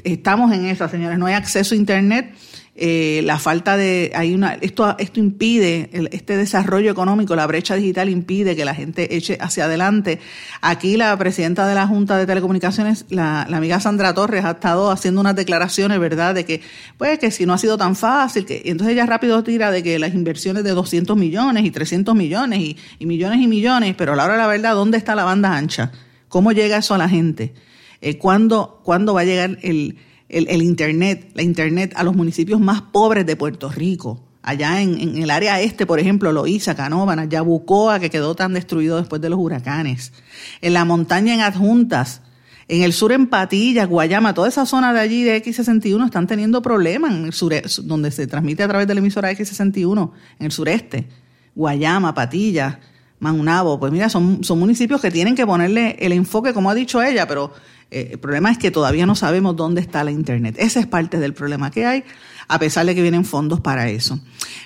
[0.05, 1.19] estamos en eso, señores.
[1.19, 2.35] No hay acceso a Internet.
[2.79, 8.11] Eh, la falta de hay una esto esto impide este desarrollo económico la brecha digital
[8.11, 10.21] impide que la gente eche hacia adelante
[10.61, 15.23] aquí la presidenta de la junta de telecomunicaciones la, amiga Sandra Torres ha estado haciendo
[15.23, 16.61] unas declaraciones verdad de que
[16.99, 19.83] pues que si no ha sido tan fácil que y entonces ella rápido tira de
[19.83, 24.13] que las inversiones de 200 millones y 300 millones y, y millones y millones pero
[24.13, 25.93] a la hora de la verdad dónde está la banda ancha
[26.29, 27.55] cómo llega eso a la gente
[28.01, 32.83] eh, ¿cuándo, ¿cuándo, va a llegar el, el, Internet, la Internet a los municipios más
[32.83, 34.23] pobres de Puerto Rico?
[34.43, 39.21] Allá en, el área este, por ejemplo, Loíza, Canóvana, Yabucoa, que quedó tan destruido después
[39.21, 40.13] de los huracanes.
[40.61, 42.23] En la montaña en Adjuntas,
[42.69, 46.63] en el sur en Patilla, Guayama, toda esa zona de allí de X61 están teniendo
[46.63, 50.53] problemas en el sur, donde se transmite a través de la emisora X61, en el
[50.53, 51.09] sureste.
[51.55, 52.79] Guayama, Patilla,
[53.19, 57.27] Maunabo, pues mira, son municipios que tienen que ponerle el enfoque, como ha dicho ella,
[57.27, 57.53] pero
[57.91, 60.57] eh, el problema es que todavía no sabemos dónde está la Internet.
[60.59, 62.05] Ese es parte del problema que hay,
[62.49, 64.19] a pesar de que vienen fondos para eso.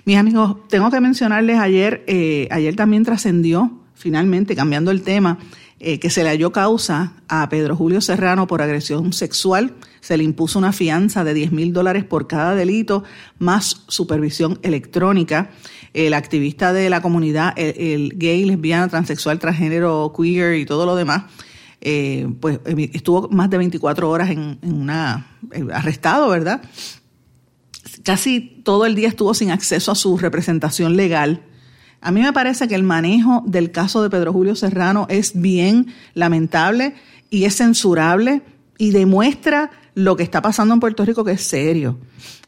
[0.05, 5.39] Mis amigos, tengo que mencionarles ayer, eh, ayer también trascendió, finalmente, cambiando el tema,
[5.79, 9.75] eh, que se le halló causa a Pedro Julio Serrano por agresión sexual.
[10.01, 13.05] Se le impuso una fianza de 10 mil dólares por cada delito,
[13.39, 15.51] más supervisión electrónica.
[15.93, 21.25] El activista de la comunidad, el gay, lesbiana, transexual, transgénero, queer y todo lo demás,
[21.81, 26.63] eh, pues eh, estuvo más de 24 horas en, una eh, arrestado, ¿verdad?
[28.03, 31.43] Casi todo el día estuvo sin acceso a su representación legal.
[32.03, 35.95] A mí me parece que el manejo del caso de Pedro Julio Serrano es bien
[36.15, 36.95] lamentable
[37.31, 38.43] y es censurable
[38.79, 41.99] y demuestra lo que está pasando en Puerto Rico que es serio.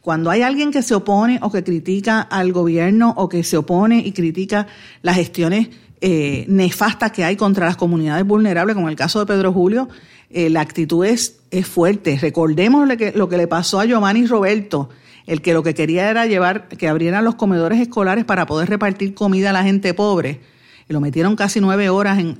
[0.00, 3.98] Cuando hay alguien que se opone o que critica al gobierno o que se opone
[3.98, 4.66] y critica
[5.02, 5.68] las gestiones
[6.04, 9.88] eh, nefasta que hay contra las comunidades vulnerables, como el caso de Pedro Julio,
[10.30, 12.18] eh, la actitud es, es fuerte.
[12.20, 14.88] Recordemos lo que, le pasó a Giovanni Roberto,
[15.28, 19.14] el que lo que quería era llevar, que abrieran los comedores escolares para poder repartir
[19.14, 20.40] comida a la gente pobre.
[20.88, 22.36] Y lo metieron casi nueve horas en,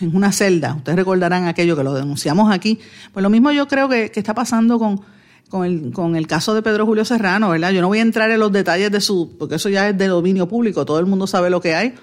[0.00, 0.74] en, una celda.
[0.74, 2.78] Ustedes recordarán aquello que lo denunciamos aquí.
[3.12, 5.00] Pues lo mismo yo creo que, que está pasando con,
[5.48, 7.72] con el, con el caso de Pedro Julio Serrano, ¿verdad?
[7.72, 10.06] Yo no voy a entrar en los detalles de su, porque eso ya es de
[10.06, 11.94] dominio público, todo el mundo sabe lo que hay.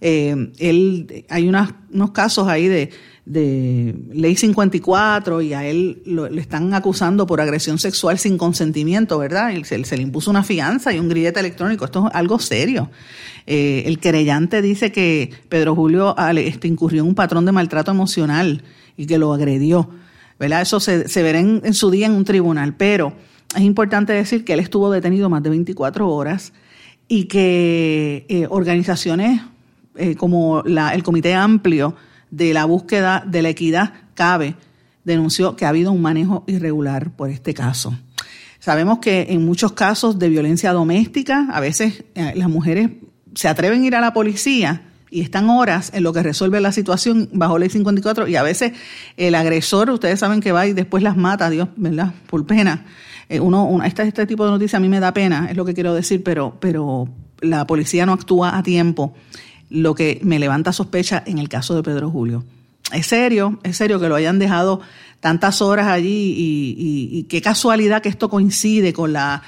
[0.00, 2.90] Eh, él, hay unos casos ahí de,
[3.26, 9.52] ley 54 y a él le están acusando por agresión sexual sin consentimiento, ¿verdad?
[9.64, 11.84] se, le impuso una fianza y un grillete electrónico.
[11.84, 12.90] Esto es algo serio.
[13.46, 18.62] Eh, el querellante dice que Pedro Julio este, incurrió en un patrón de maltrato emocional
[18.96, 19.90] y que lo agredió.
[20.38, 20.62] ¿verdad?
[20.62, 23.12] Eso se, se verá en, su día en un tribunal, pero
[23.54, 26.52] es importante decir que él estuvo detenido más de 24 horas
[27.08, 29.40] y que eh, organizaciones
[29.98, 31.94] eh, como la, el Comité Amplio
[32.30, 34.54] de la búsqueda de la equidad CABE
[35.04, 37.96] denunció que ha habido un manejo irregular por este caso.
[38.60, 42.90] Sabemos que en muchos casos de violencia doméstica, a veces eh, las mujeres
[43.34, 46.72] se atreven a ir a la policía y están horas en lo que resuelve la
[46.72, 48.72] situación bajo ley 54 y a veces
[49.16, 52.12] el agresor, ustedes saben que va y después las mata, Dios, ¿verdad?
[52.26, 52.84] Por pena.
[53.28, 55.74] Eh, uno, este, este tipo de noticias a mí me da pena, es lo que
[55.74, 57.08] quiero decir, pero, pero
[57.40, 59.14] la policía no actúa a tiempo
[59.70, 62.44] lo que me levanta sospecha en el caso de Pedro Julio.
[62.92, 64.80] Es serio, es serio que lo hayan dejado
[65.20, 69.42] tantas horas allí y, qué casualidad que esto coincide con la,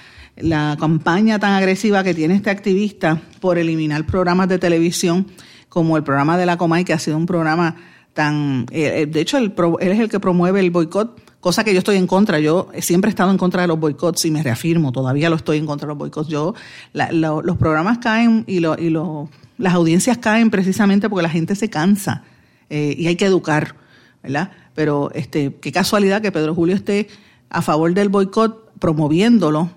[0.79, 5.27] campaña tan agresiva que tiene este activista por eliminar programas de televisión
[5.69, 7.77] como el programa de la Comay, que ha sido un programa
[8.15, 8.67] tan...
[8.71, 11.97] Eh, eh, de hecho, él, es el que promueve el boicot, cosa que yo estoy
[11.97, 12.41] en contra.
[12.41, 15.59] Yo siempre he estado en contra de los boicots y me reafirmo, todavía lo estoy
[15.59, 16.29] en contra de los boicots.
[16.29, 16.55] Yo,
[16.93, 19.29] los programas caen y, lo, y los
[19.61, 22.25] las audiencias caen precisamente porque la gente se cansa
[22.69, 23.77] eh, y hay que educar,
[24.23, 24.51] ¿verdad?
[24.75, 27.09] Pero este, qué casualidad que Pedro Julio esté
[27.51, 29.71] a favor del boicot promoviéndolo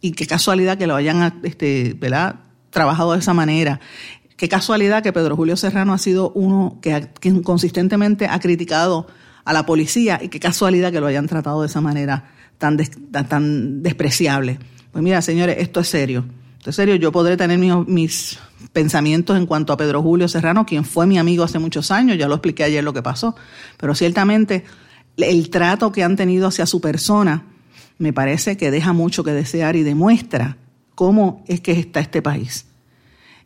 [0.00, 2.36] y qué casualidad que lo hayan este, ¿verdad?
[2.70, 3.80] trabajado de esa manera.
[4.36, 7.08] Qué casualidad que Pedro Julio Serrano ha sido uno que,
[7.42, 9.06] consistentemente ha criticado
[9.46, 13.82] a la policía y qué casualidad que lo hayan tratado de esa manera tan, tan,
[13.82, 14.58] despreciable.
[14.92, 16.26] Pues mira, señores, esto es serio.
[16.66, 16.96] Es serio.
[16.96, 18.38] Yo podré tener mis
[18.72, 22.28] pensamientos en cuanto a Pedro Julio Serrano, quien fue mi amigo hace muchos años, ya
[22.28, 23.36] lo expliqué ayer lo que pasó,
[23.76, 24.64] pero ciertamente
[25.16, 27.44] el trato que han tenido hacia su persona
[27.98, 30.58] me parece que deja mucho que desear y demuestra
[30.94, 32.66] cómo es que está este país.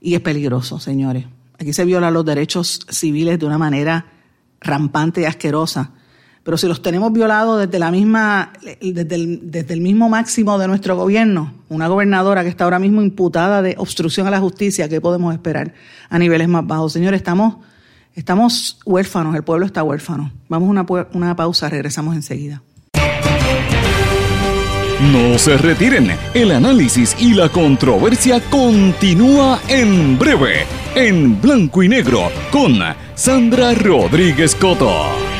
[0.01, 1.27] Y es peligroso, señores.
[1.59, 4.07] Aquí se violan los derechos civiles de una manera
[4.61, 5.93] rampante y asquerosa
[6.43, 11.53] pero si los tenemos violados desde la misma, desde el, mismo máximo de nuestro gobierno,
[11.69, 15.75] una gobernadora que está ahora mismo imputada de obstrucción a la justicia, ¿qué podemos esperar
[16.09, 16.95] a niveles más bajos?
[16.95, 17.57] Señores, estamos,
[18.15, 20.33] estamos huérfanos, el pueblo está huérfano.
[20.49, 22.63] Vamos a una, una pausa, regresamos enseguida.
[25.13, 32.31] No se retiren, el análisis y la controversia continúa en breve, en blanco y negro,
[32.51, 32.79] con
[33.15, 35.40] Sandra Rodríguez Coto.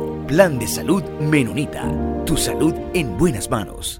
[0.31, 1.83] Plan de salud Menonita.
[2.25, 3.99] Tu salud en buenas manos.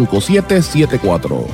[0.07, 1.47] 5774.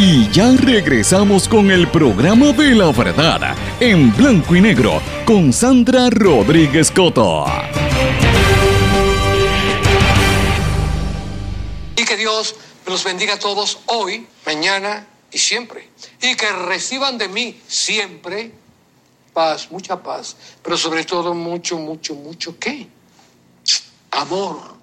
[0.00, 6.08] Y ya regresamos con el programa de la verdad en blanco y negro con Sandra
[6.08, 7.46] Rodríguez Coto.
[11.96, 12.54] Y que Dios
[12.86, 15.88] los bendiga a todos hoy, mañana y siempre.
[16.22, 18.52] Y que reciban de mí siempre
[19.34, 22.86] paz, mucha paz, pero sobre todo mucho, mucho, mucho qué?
[24.12, 24.77] Amor.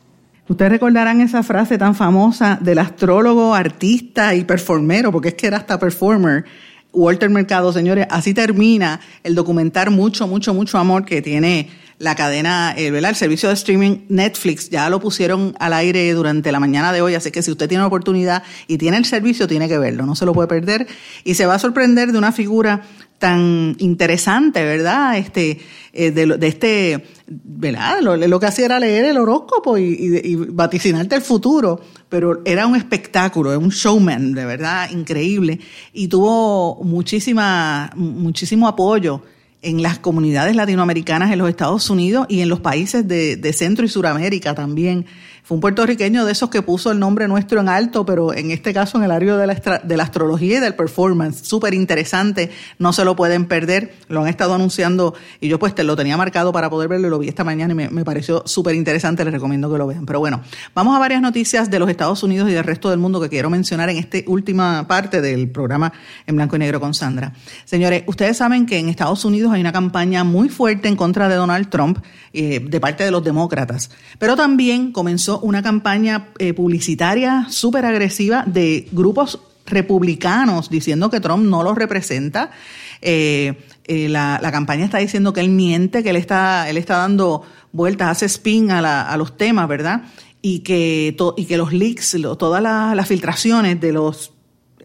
[0.48, 5.58] Ustedes recordarán esa frase tan famosa del astrólogo, artista y performero, porque es que era
[5.58, 6.46] hasta performer,
[6.93, 8.06] Walter Mercado, señores.
[8.12, 13.50] Así termina el documentar Mucho, mucho, mucho amor que tiene la cadena, eh, el servicio
[13.50, 14.70] de streaming Netflix.
[14.70, 17.82] Ya lo pusieron al aire durante la mañana de hoy, así que si usted tiene
[17.82, 20.88] la oportunidad y tiene el servicio, tiene que verlo, no se lo puede perder.
[21.24, 22.84] Y se va a sorprender de una figura
[23.26, 25.18] tan interesante, ¿verdad?
[25.18, 25.58] Este,
[25.94, 28.00] eh, de, este, ¿verdad?
[28.02, 32.76] Lo, que hacía era leer el horóscopo y, y, vaticinarte el futuro, pero era un
[32.76, 35.60] espectáculo, un showman, de verdad, increíble,
[35.92, 39.24] y tuvo muchísima, muchísimo apoyo
[39.64, 43.86] en las comunidades latinoamericanas en los Estados Unidos y en los países de, de Centro
[43.86, 45.08] y Suramérica también.
[45.46, 48.74] Fue un puertorriqueño de esos que puso el nombre nuestro en alto, pero en este
[48.74, 51.48] caso en el área de la, de la astrología y del performance.
[51.48, 53.93] Súper interesante, no se lo pueden perder.
[54.08, 57.10] Lo han estado anunciando y yo pues te lo tenía marcado para poder verlo y
[57.12, 59.24] lo vi esta mañana y me, pareció súper interesante.
[59.24, 60.08] Les recomiendo que lo vean.
[60.08, 60.41] Pero bueno,
[60.74, 63.52] vamos a varias noticias de los Estados Unidos y del resto del mundo que quiero
[63.52, 65.93] mencionar en esta última parte del programa
[66.26, 67.34] en blanco y negro con Sandra.
[67.66, 71.36] Señores, ustedes saben que en Estados Unidos hay una campaña muy fuerte en contra de
[71.36, 72.00] Donald Trump
[72.34, 78.44] eh, de parte de los demócratas, pero también comenzó una campaña eh, publicitaria súper agresiva
[78.46, 82.52] de grupos republicanos diciendo que Trump no los representa.
[83.02, 83.54] Eh,
[83.86, 88.10] eh, la, campaña está diciendo que él miente, que él está, él está dando vueltas,
[88.10, 90.04] hace spin a, los temas, ¿verdad?
[90.42, 94.34] Y que, y que los leaks, todas las filtraciones de los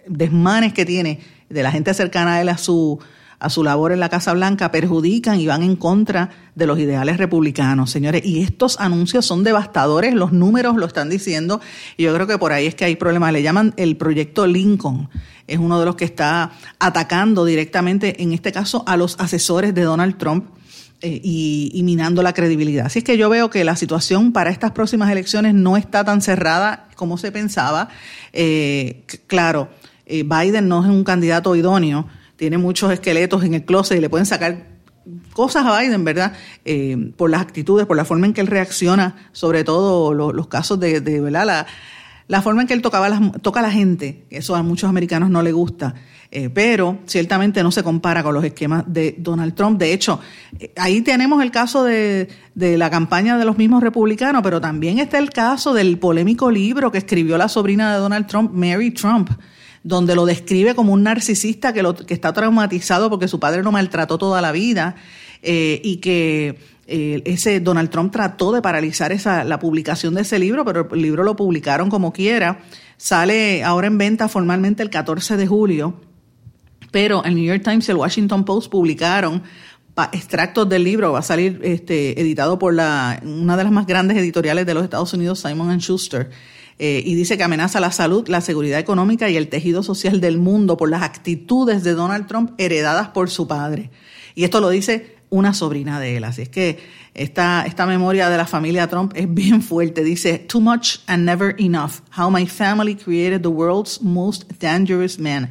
[0.07, 2.99] desmanes que tiene de la gente cercana a él a su
[3.41, 7.17] a su labor en la Casa Blanca perjudican y van en contra de los ideales
[7.17, 8.25] republicanos, señores.
[8.25, 11.61] Y estos anuncios son devastadores, los números lo están diciendo,
[11.97, 13.33] y yo creo que por ahí es que hay problemas.
[13.33, 15.09] Le llaman el proyecto Lincoln,
[15.47, 19.83] es uno de los que está atacando directamente, en este caso, a los asesores de
[19.83, 20.45] Donald Trump.
[21.03, 22.85] Eh, y, minando la credibilidad.
[22.85, 26.21] Así es que yo veo que la situación para estas próximas elecciones no está tan
[26.21, 27.89] cerrada como se pensaba.
[28.35, 29.71] Eh, claro,
[30.05, 32.07] eh, Biden no es un candidato idóneo,
[32.41, 34.65] tiene muchos esqueletos en el closet y le pueden sacar
[35.35, 36.33] cosas a Biden, ¿verdad?
[36.65, 40.81] Eh, por las actitudes, por la forma en que él reacciona, sobre todo los, casos
[40.81, 41.45] de, ¿verdad?
[41.45, 41.67] La,
[42.29, 43.11] la, forma en que él tocaba
[43.43, 45.97] toca a la gente, eso a muchos americanos no le gusta,
[46.31, 49.79] eh, pero ciertamente no se compara con los esquemas de Donald Trump.
[49.79, 50.19] De hecho,
[50.59, 54.99] eh, ahí tenemos el caso de, de la campaña de los mismos republicanos, pero también
[54.99, 59.29] está el caso del polémico libro que escribió la sobrina de Donald Trump, Mary Trump
[59.83, 63.73] donde lo describe como un narcisista que, lo, que está traumatizado porque su padre lo
[63.73, 64.97] maltrató toda la vida
[65.43, 70.39] eh, y que eh, ese Donald Trump trató de paralizar esa, la publicación de ese
[70.39, 72.61] libro, pero el libro lo publicaron como quiera.
[72.97, 76.01] Sale ahora en venta formalmente el 14 de julio,
[76.91, 79.43] pero el New York Times y el Washington Post publicaron
[80.13, 84.17] extractos del libro, va a salir este, editado por la, una de las más grandes
[84.17, 86.31] editoriales de los Estados Unidos, Simon Schuster.
[86.83, 90.39] Eh, y dice que amenaza la salud, la seguridad económica y el tejido social del
[90.39, 93.91] mundo por las actitudes de Donald Trump heredadas por su padre.
[94.35, 96.25] Y esto lo dice una sobrina de él.
[96.25, 96.79] Así es que
[97.13, 100.03] esta, esta memoria de la familia Trump es bien fuerte.
[100.03, 102.01] Dice, Too much and never enough.
[102.19, 105.51] How my family created the world's most dangerous man.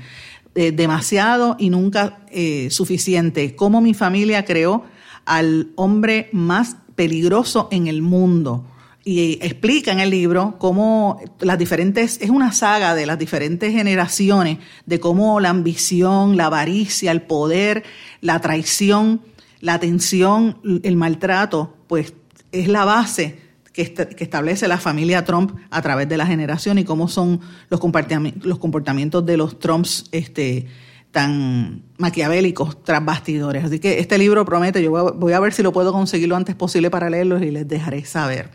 [0.55, 3.55] Eh, demasiado y nunca eh, suficiente.
[3.55, 4.83] Cómo mi familia creó
[5.25, 8.65] al hombre más peligroso en el mundo
[9.09, 14.59] y explica en el libro cómo las diferentes, es una saga de las diferentes generaciones,
[14.85, 17.83] de cómo la ambición, la avaricia, el poder,
[18.21, 19.21] la traición,
[19.61, 22.13] la tensión, el maltrato, pues
[22.51, 23.39] es la base
[23.73, 27.41] que, que establece la familia Trump a través de la generación y cómo son
[27.71, 30.67] los comportamientos, los comportamientos de los Trumps este,
[31.11, 33.65] tan maquiavélicos tras bastidores.
[33.65, 36.55] Así que este libro promete, yo voy a ver si lo puedo conseguir lo antes
[36.55, 38.51] posible para leerlo y les dejaré saber.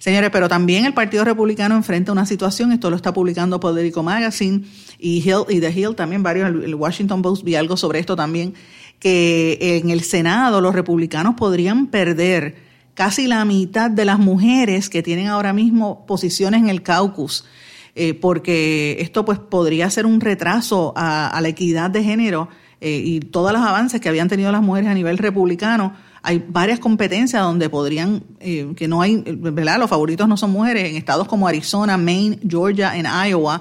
[0.00, 4.64] Señores, pero también el Partido Republicano enfrenta una situación, esto lo está publicando Politico Magazine
[4.98, 8.54] y, Hill, y The Hill también, varios, el Washington Post vi algo sobre esto también,
[8.98, 12.56] que en el Senado los republicanos podrían perder
[12.94, 17.44] casi la mitad de las mujeres que tienen ahora mismo posiciones en el caucus.
[17.94, 22.48] Eh, porque esto pues podría ser un retraso a, la equidad de género
[22.80, 26.78] eh, y todos los avances que habían tenido las mujeres a nivel republicano hay varias
[26.78, 29.78] competencias donde podrían, eh, que no hay, ¿verdad?
[29.78, 33.60] Los favoritos no son mujeres, en estados como Arizona, Maine, Georgia, en Iowa,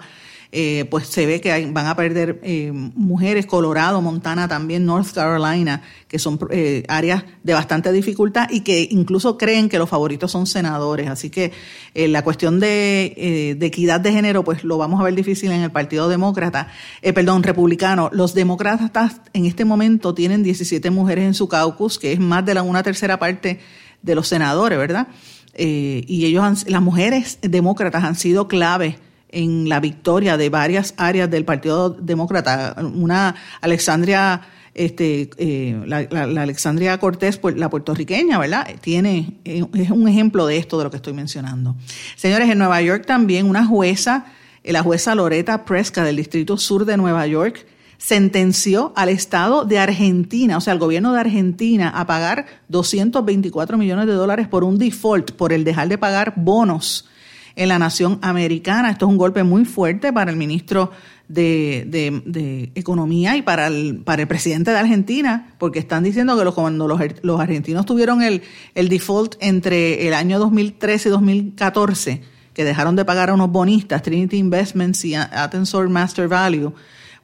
[0.53, 5.81] eh, pues se ve que van a perder eh, mujeres, Colorado, Montana, también North Carolina,
[6.09, 10.47] que son eh, áreas de bastante dificultad y que incluso creen que los favoritos son
[10.47, 11.09] senadores.
[11.09, 11.53] Así que
[11.95, 15.71] la cuestión de, de, equidad de género, pues lo vamos a ver difícil en el
[15.71, 16.67] Partido Demócrata,
[17.01, 18.09] perdón, republicano.
[18.11, 22.55] Los demócratas en este momento tienen 17 mujeres en su caucus, que es más de
[22.55, 23.59] la una tercera parte
[24.01, 25.07] de los senadores, ¿verdad?
[25.53, 28.97] y ellos las mujeres demócratas han sido clave
[29.31, 32.75] en la victoria de varias áreas del Partido Demócrata.
[32.93, 34.41] Una Alexandria,
[34.73, 35.99] este, eh, la,
[36.41, 38.67] Alexandria Cortés, pues, la puertorriqueña, ¿verdad?
[38.81, 41.75] Tiene, eh, es un ejemplo de esto de lo que estoy mencionando.
[42.15, 44.25] Señores, en Nueva York también una jueza,
[44.63, 47.65] eh, la jueza Loreta Presca del Distrito Sur de Nueva York,
[47.97, 54.07] sentenció al Estado de Argentina, o sea, al gobierno de Argentina, a pagar 224 millones
[54.07, 57.07] de dólares por un default, por el dejar de pagar bonos
[57.55, 58.91] en la nación americana.
[58.91, 60.91] Esto es un golpe muy fuerte para el ministro
[61.27, 66.53] de, Economía y para el, para el presidente de Argentina, porque están diciendo que los,
[66.53, 68.41] cuando los, argentinos tuvieron el,
[68.75, 72.21] el default entre el año 2013 y 2014,
[72.53, 76.73] que dejaron de pagar a unos bonistas, Trinity Investments y Atensor Master Value,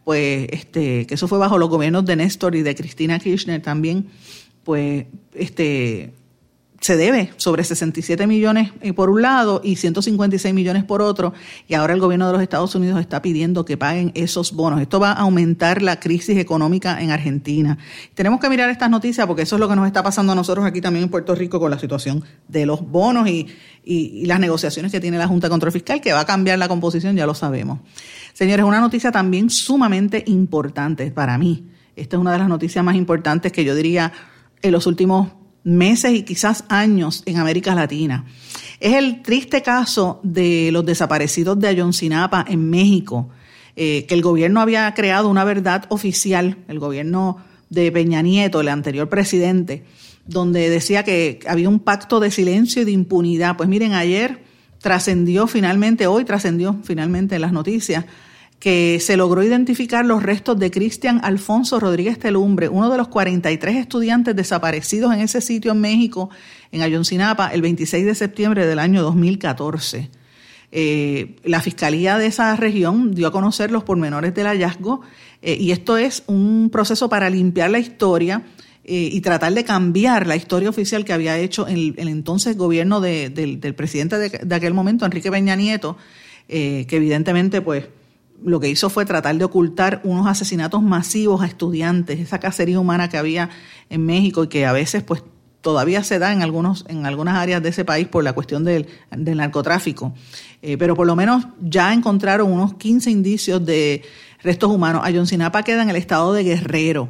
[0.04, 4.08] pues este, que eso fue bajo los gobiernos de Néstor y de Cristina Kirchner también,
[4.64, 6.14] pues este
[6.80, 11.34] se debe sobre 67 millones eh, por un lado y 156 millones por otro,
[11.68, 14.82] y ahora el gobierno de los Estados Unidos está pidiendo que paguen esos bonos.
[14.82, 17.78] Esto va a aumentar la crisis económica en Argentina.
[18.14, 20.66] Tenemos que mirar estas noticias porque eso es lo que nos está pasando a nosotros
[20.66, 23.48] aquí también en Puerto Rico con la situación de los bonos y,
[23.84, 27.16] y, las negociaciones que tiene la Junta Control Fiscal, que va a cambiar la composición,
[27.16, 27.80] ya lo sabemos.
[28.34, 31.66] Señores, una noticia también sumamente importante para mí.
[31.96, 34.14] Esta es una de las noticias más importantes que yo diría
[34.62, 35.30] en los últimos
[35.68, 38.26] meses y quizás años en América Latina.
[38.80, 43.30] Es el triste caso de los desaparecidos de Ayoncinapa en México,
[43.76, 47.38] eh, que el gobierno había creado una verdad oficial, el gobierno
[47.70, 49.84] de Peña Nieto, el anterior presidente,
[50.26, 53.58] donde decía que había un pacto de silencio y de impunidad.
[53.58, 54.44] Pues miren, ayer
[54.80, 58.06] trascendió finalmente, hoy trascendió finalmente en las noticias,
[58.60, 63.76] que se logró identificar los restos de Cristian Alfonso Rodríguez Telumbre, uno de los 43
[63.76, 66.30] estudiantes desaparecidos en ese sitio en México,
[66.72, 70.10] en Ayoncinapa, el 26 de septiembre del año 2014.
[70.72, 75.02] Eh, la Fiscalía de esa región dio a conocer los pormenores del hallazgo
[75.42, 78.44] eh, y esto es un proceso para limpiar la historia
[78.84, 83.00] eh, y tratar de cambiar la historia oficial que había hecho el, el entonces gobierno
[83.00, 85.96] del, presidente de, de, aquel momento, Enrique Peña Nieto,
[86.48, 87.86] que evidentemente pues
[88.44, 93.10] lo que hizo fue tratar de ocultar unos asesinatos masivos a estudiantes, esa cacería humana
[93.10, 93.50] que había
[93.90, 95.24] en México y que a veces pues
[95.62, 98.88] todavía se da en algunos en algunas áreas de ese país por la cuestión del,
[99.12, 100.14] narcotráfico.
[100.62, 104.04] Eh, pero por lo menos ya encontraron unos 15 indicios de
[104.44, 105.02] restos humanos.
[105.04, 107.10] Ayoncinapa queda en el estado de Guerrero.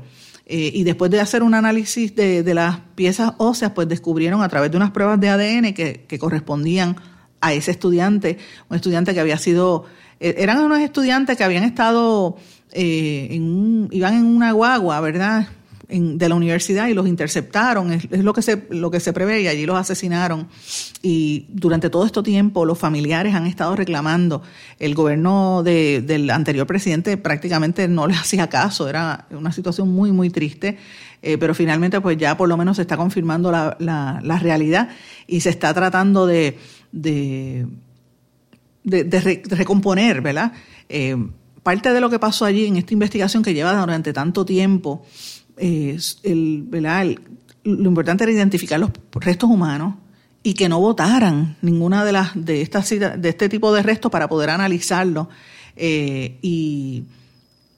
[0.49, 4.47] Eh, y después de hacer un análisis de, de, las piezas óseas, pues descubrieron a
[4.47, 6.95] través de unas pruebas de ADN que, que correspondían
[7.41, 8.37] a ese estudiante,
[8.69, 9.85] un estudiante que había sido
[10.19, 12.37] eran unos estudiantes que habían estado,
[12.71, 15.47] eh, en un, iban en una guagua, ¿verdad?
[15.89, 19.47] de la universidad y los interceptaron, es, lo, que se, lo que se prevé y
[19.47, 20.49] allí los asesinaron.
[21.01, 24.41] Y durante todo este tiempo los familiares han estado reclamando.
[24.79, 30.11] El gobierno de, del anterior presidente prácticamente no les hacía caso, era una situación muy,
[30.11, 30.77] muy triste.
[31.23, 34.89] Eh, pero finalmente pues ya por lo menos se está confirmando la, la, la realidad
[35.25, 36.57] y se está tratando de
[38.89, 40.53] de, recomponer, ¿verdad?
[40.89, 41.15] Eh,
[41.63, 45.05] parte de lo que pasó allí en esta investigación que lleva durante tanto tiempo,
[45.57, 47.05] ¿verdad?
[47.63, 49.95] lo importante era identificar los restos humanos
[50.43, 54.29] y que no votaran ninguna de las de estas de este tipo de restos para
[54.29, 55.27] poder analizarlo
[55.75, 57.03] eh, y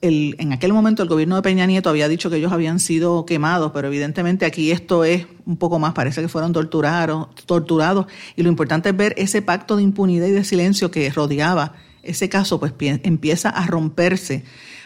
[0.00, 3.26] el, en aquel momento el gobierno de Peña Nieto había dicho que ellos habían sido
[3.26, 8.42] quemados, pero evidentemente aquí esto es un poco más, parece que fueron torturados, torturados y
[8.42, 12.58] lo importante es ver ese pacto de impunidad y de silencio que rodeaba ese caso,
[12.58, 14.44] pues empieza a romperse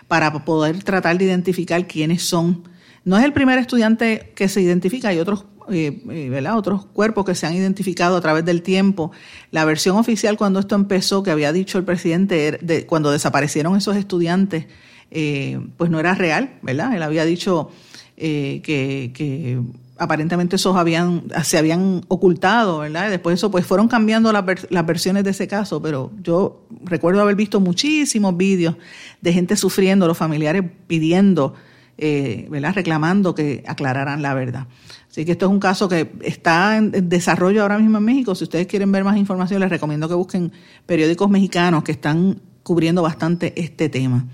[0.08, 2.64] para poder tratar de identificar quiénes son.
[3.04, 6.58] No es el primer estudiante que se identifica, hay otros eh, eh, ¿verdad?
[6.58, 9.12] otros cuerpos que se han identificado a través del tiempo.
[9.50, 13.96] La versión oficial cuando esto empezó, que había dicho el presidente, de, cuando desaparecieron esos
[13.96, 14.66] estudiantes,
[15.10, 16.94] eh, pues no era real, ¿verdad?
[16.94, 17.70] Él había dicho
[18.16, 19.60] eh, que,
[19.96, 23.10] aparentemente esos habían, se habían ocultado, ¿verdad?
[23.10, 27.36] después eso, pues fueron cambiando las, las versiones de ese caso, pero yo recuerdo haber
[27.36, 28.76] visto muchísimos vídeos
[29.20, 31.54] de gente sufriendo, los familiares pidiendo,
[31.96, 32.74] eh, ¿verdad?
[32.74, 34.66] Reclamando que aclararan la verdad.
[35.08, 38.34] Así que esto es un caso que está en desarrollo ahora mismo en México.
[38.34, 40.50] Si ustedes quieren ver más información, les recomiendo que busquen
[40.86, 44.26] periódicos mexicanos que están cubriendo bastante este tema.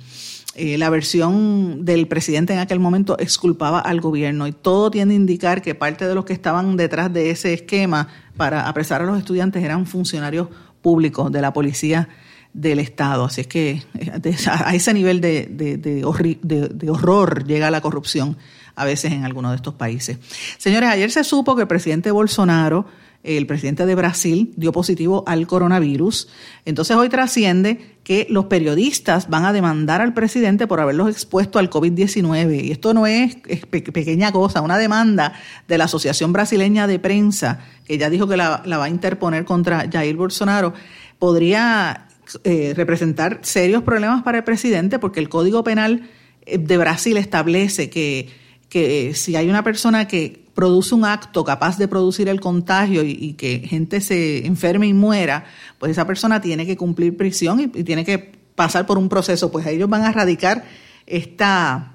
[0.56, 5.16] Eh, la versión del presidente en aquel momento exculpaba al gobierno y todo tiende a
[5.16, 9.16] indicar que parte de los que estaban detrás de ese esquema para apresar a los
[9.16, 10.48] estudiantes eran funcionarios
[10.82, 12.08] públicos de la policía
[12.52, 13.26] del Estado.
[13.26, 18.36] Así es que eh, a ese nivel de, de, horror llega la corrupción
[18.74, 20.18] a veces en algunos de estos países.
[20.58, 22.86] Señores, ayer se supo que el presidente Bolsonaro
[23.22, 26.28] el presidente de Brasil dio positivo al coronavirus.
[26.64, 31.68] Entonces hoy trasciende que los periodistas van a demandar al presidente por haberlos expuesto al
[31.68, 32.64] COVID-19.
[32.64, 35.34] Y esto no es, pequeña cosa, una demanda
[35.68, 39.88] de la Asociación Brasileña de Prensa, que ya dijo que la, va a interponer contra
[39.90, 40.72] Jair Bolsonaro,
[41.18, 42.08] podría
[42.44, 46.08] eh, representar serios problemas para el presidente porque el Código Penal
[46.46, 48.30] eh, de Brasil establece que,
[48.70, 53.34] que si hay una persona que produce un acto capaz de producir el contagio y,
[53.34, 55.44] que gente se enferme y muera,
[55.78, 59.50] pues esa persona tiene que cumplir prisión y, tiene que pasar por un proceso.
[59.50, 60.64] Pues ellos van a erradicar
[61.06, 61.94] esta,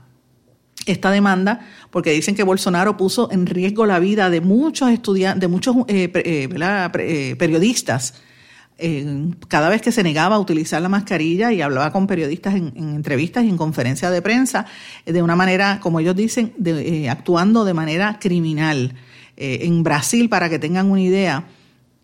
[0.86, 5.47] esta demanda porque dicen que Bolsonaro puso en riesgo la vida de muchos estudiantes, de
[5.47, 6.49] muchos eh, eh,
[6.99, 8.16] eh, periodistas
[9.47, 13.45] cada vez que se negaba a utilizar la mascarilla y hablaba con periodistas en, entrevistas
[13.45, 14.65] y en conferencias de prensa,
[15.05, 18.93] eh, de una manera, como ellos dicen, de, eh, actuando de manera criminal.
[19.38, 21.47] Eh, en Brasil, para que tengan una idea,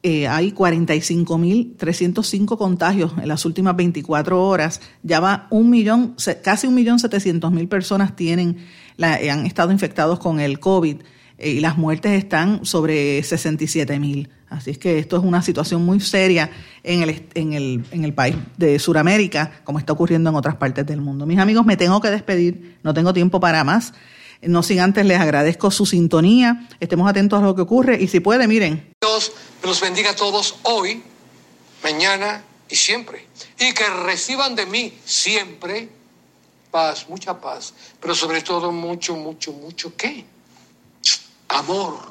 [0.03, 4.81] hay 45.305 contagios en las últimas 24 horas.
[5.03, 8.57] Ya va un millón, casi un millón setecientos mil personas tienen,
[8.99, 10.95] han estado infectados con el COVID
[11.37, 14.27] y las muertes están sobre 67 mil.
[14.51, 16.51] Así es que esto es una situación muy seria
[16.83, 20.85] en el, en el, en el país de Sudamérica, como está ocurriendo en otras partes
[20.85, 21.25] del mundo.
[21.25, 23.93] Mis amigos, me tengo que despedir, no tengo tiempo para más.
[24.41, 28.19] No sin antes les agradezco su sintonía, estemos atentos a lo que ocurre y si
[28.19, 28.93] puede, miren.
[28.99, 29.31] Dios
[29.63, 31.01] los bendiga a todos hoy,
[31.81, 33.25] mañana y siempre.
[33.57, 35.87] Y que reciban de mí siempre
[36.71, 40.25] paz, mucha paz, pero sobre todo mucho, mucho, mucho, ¿qué?
[41.47, 42.10] Amor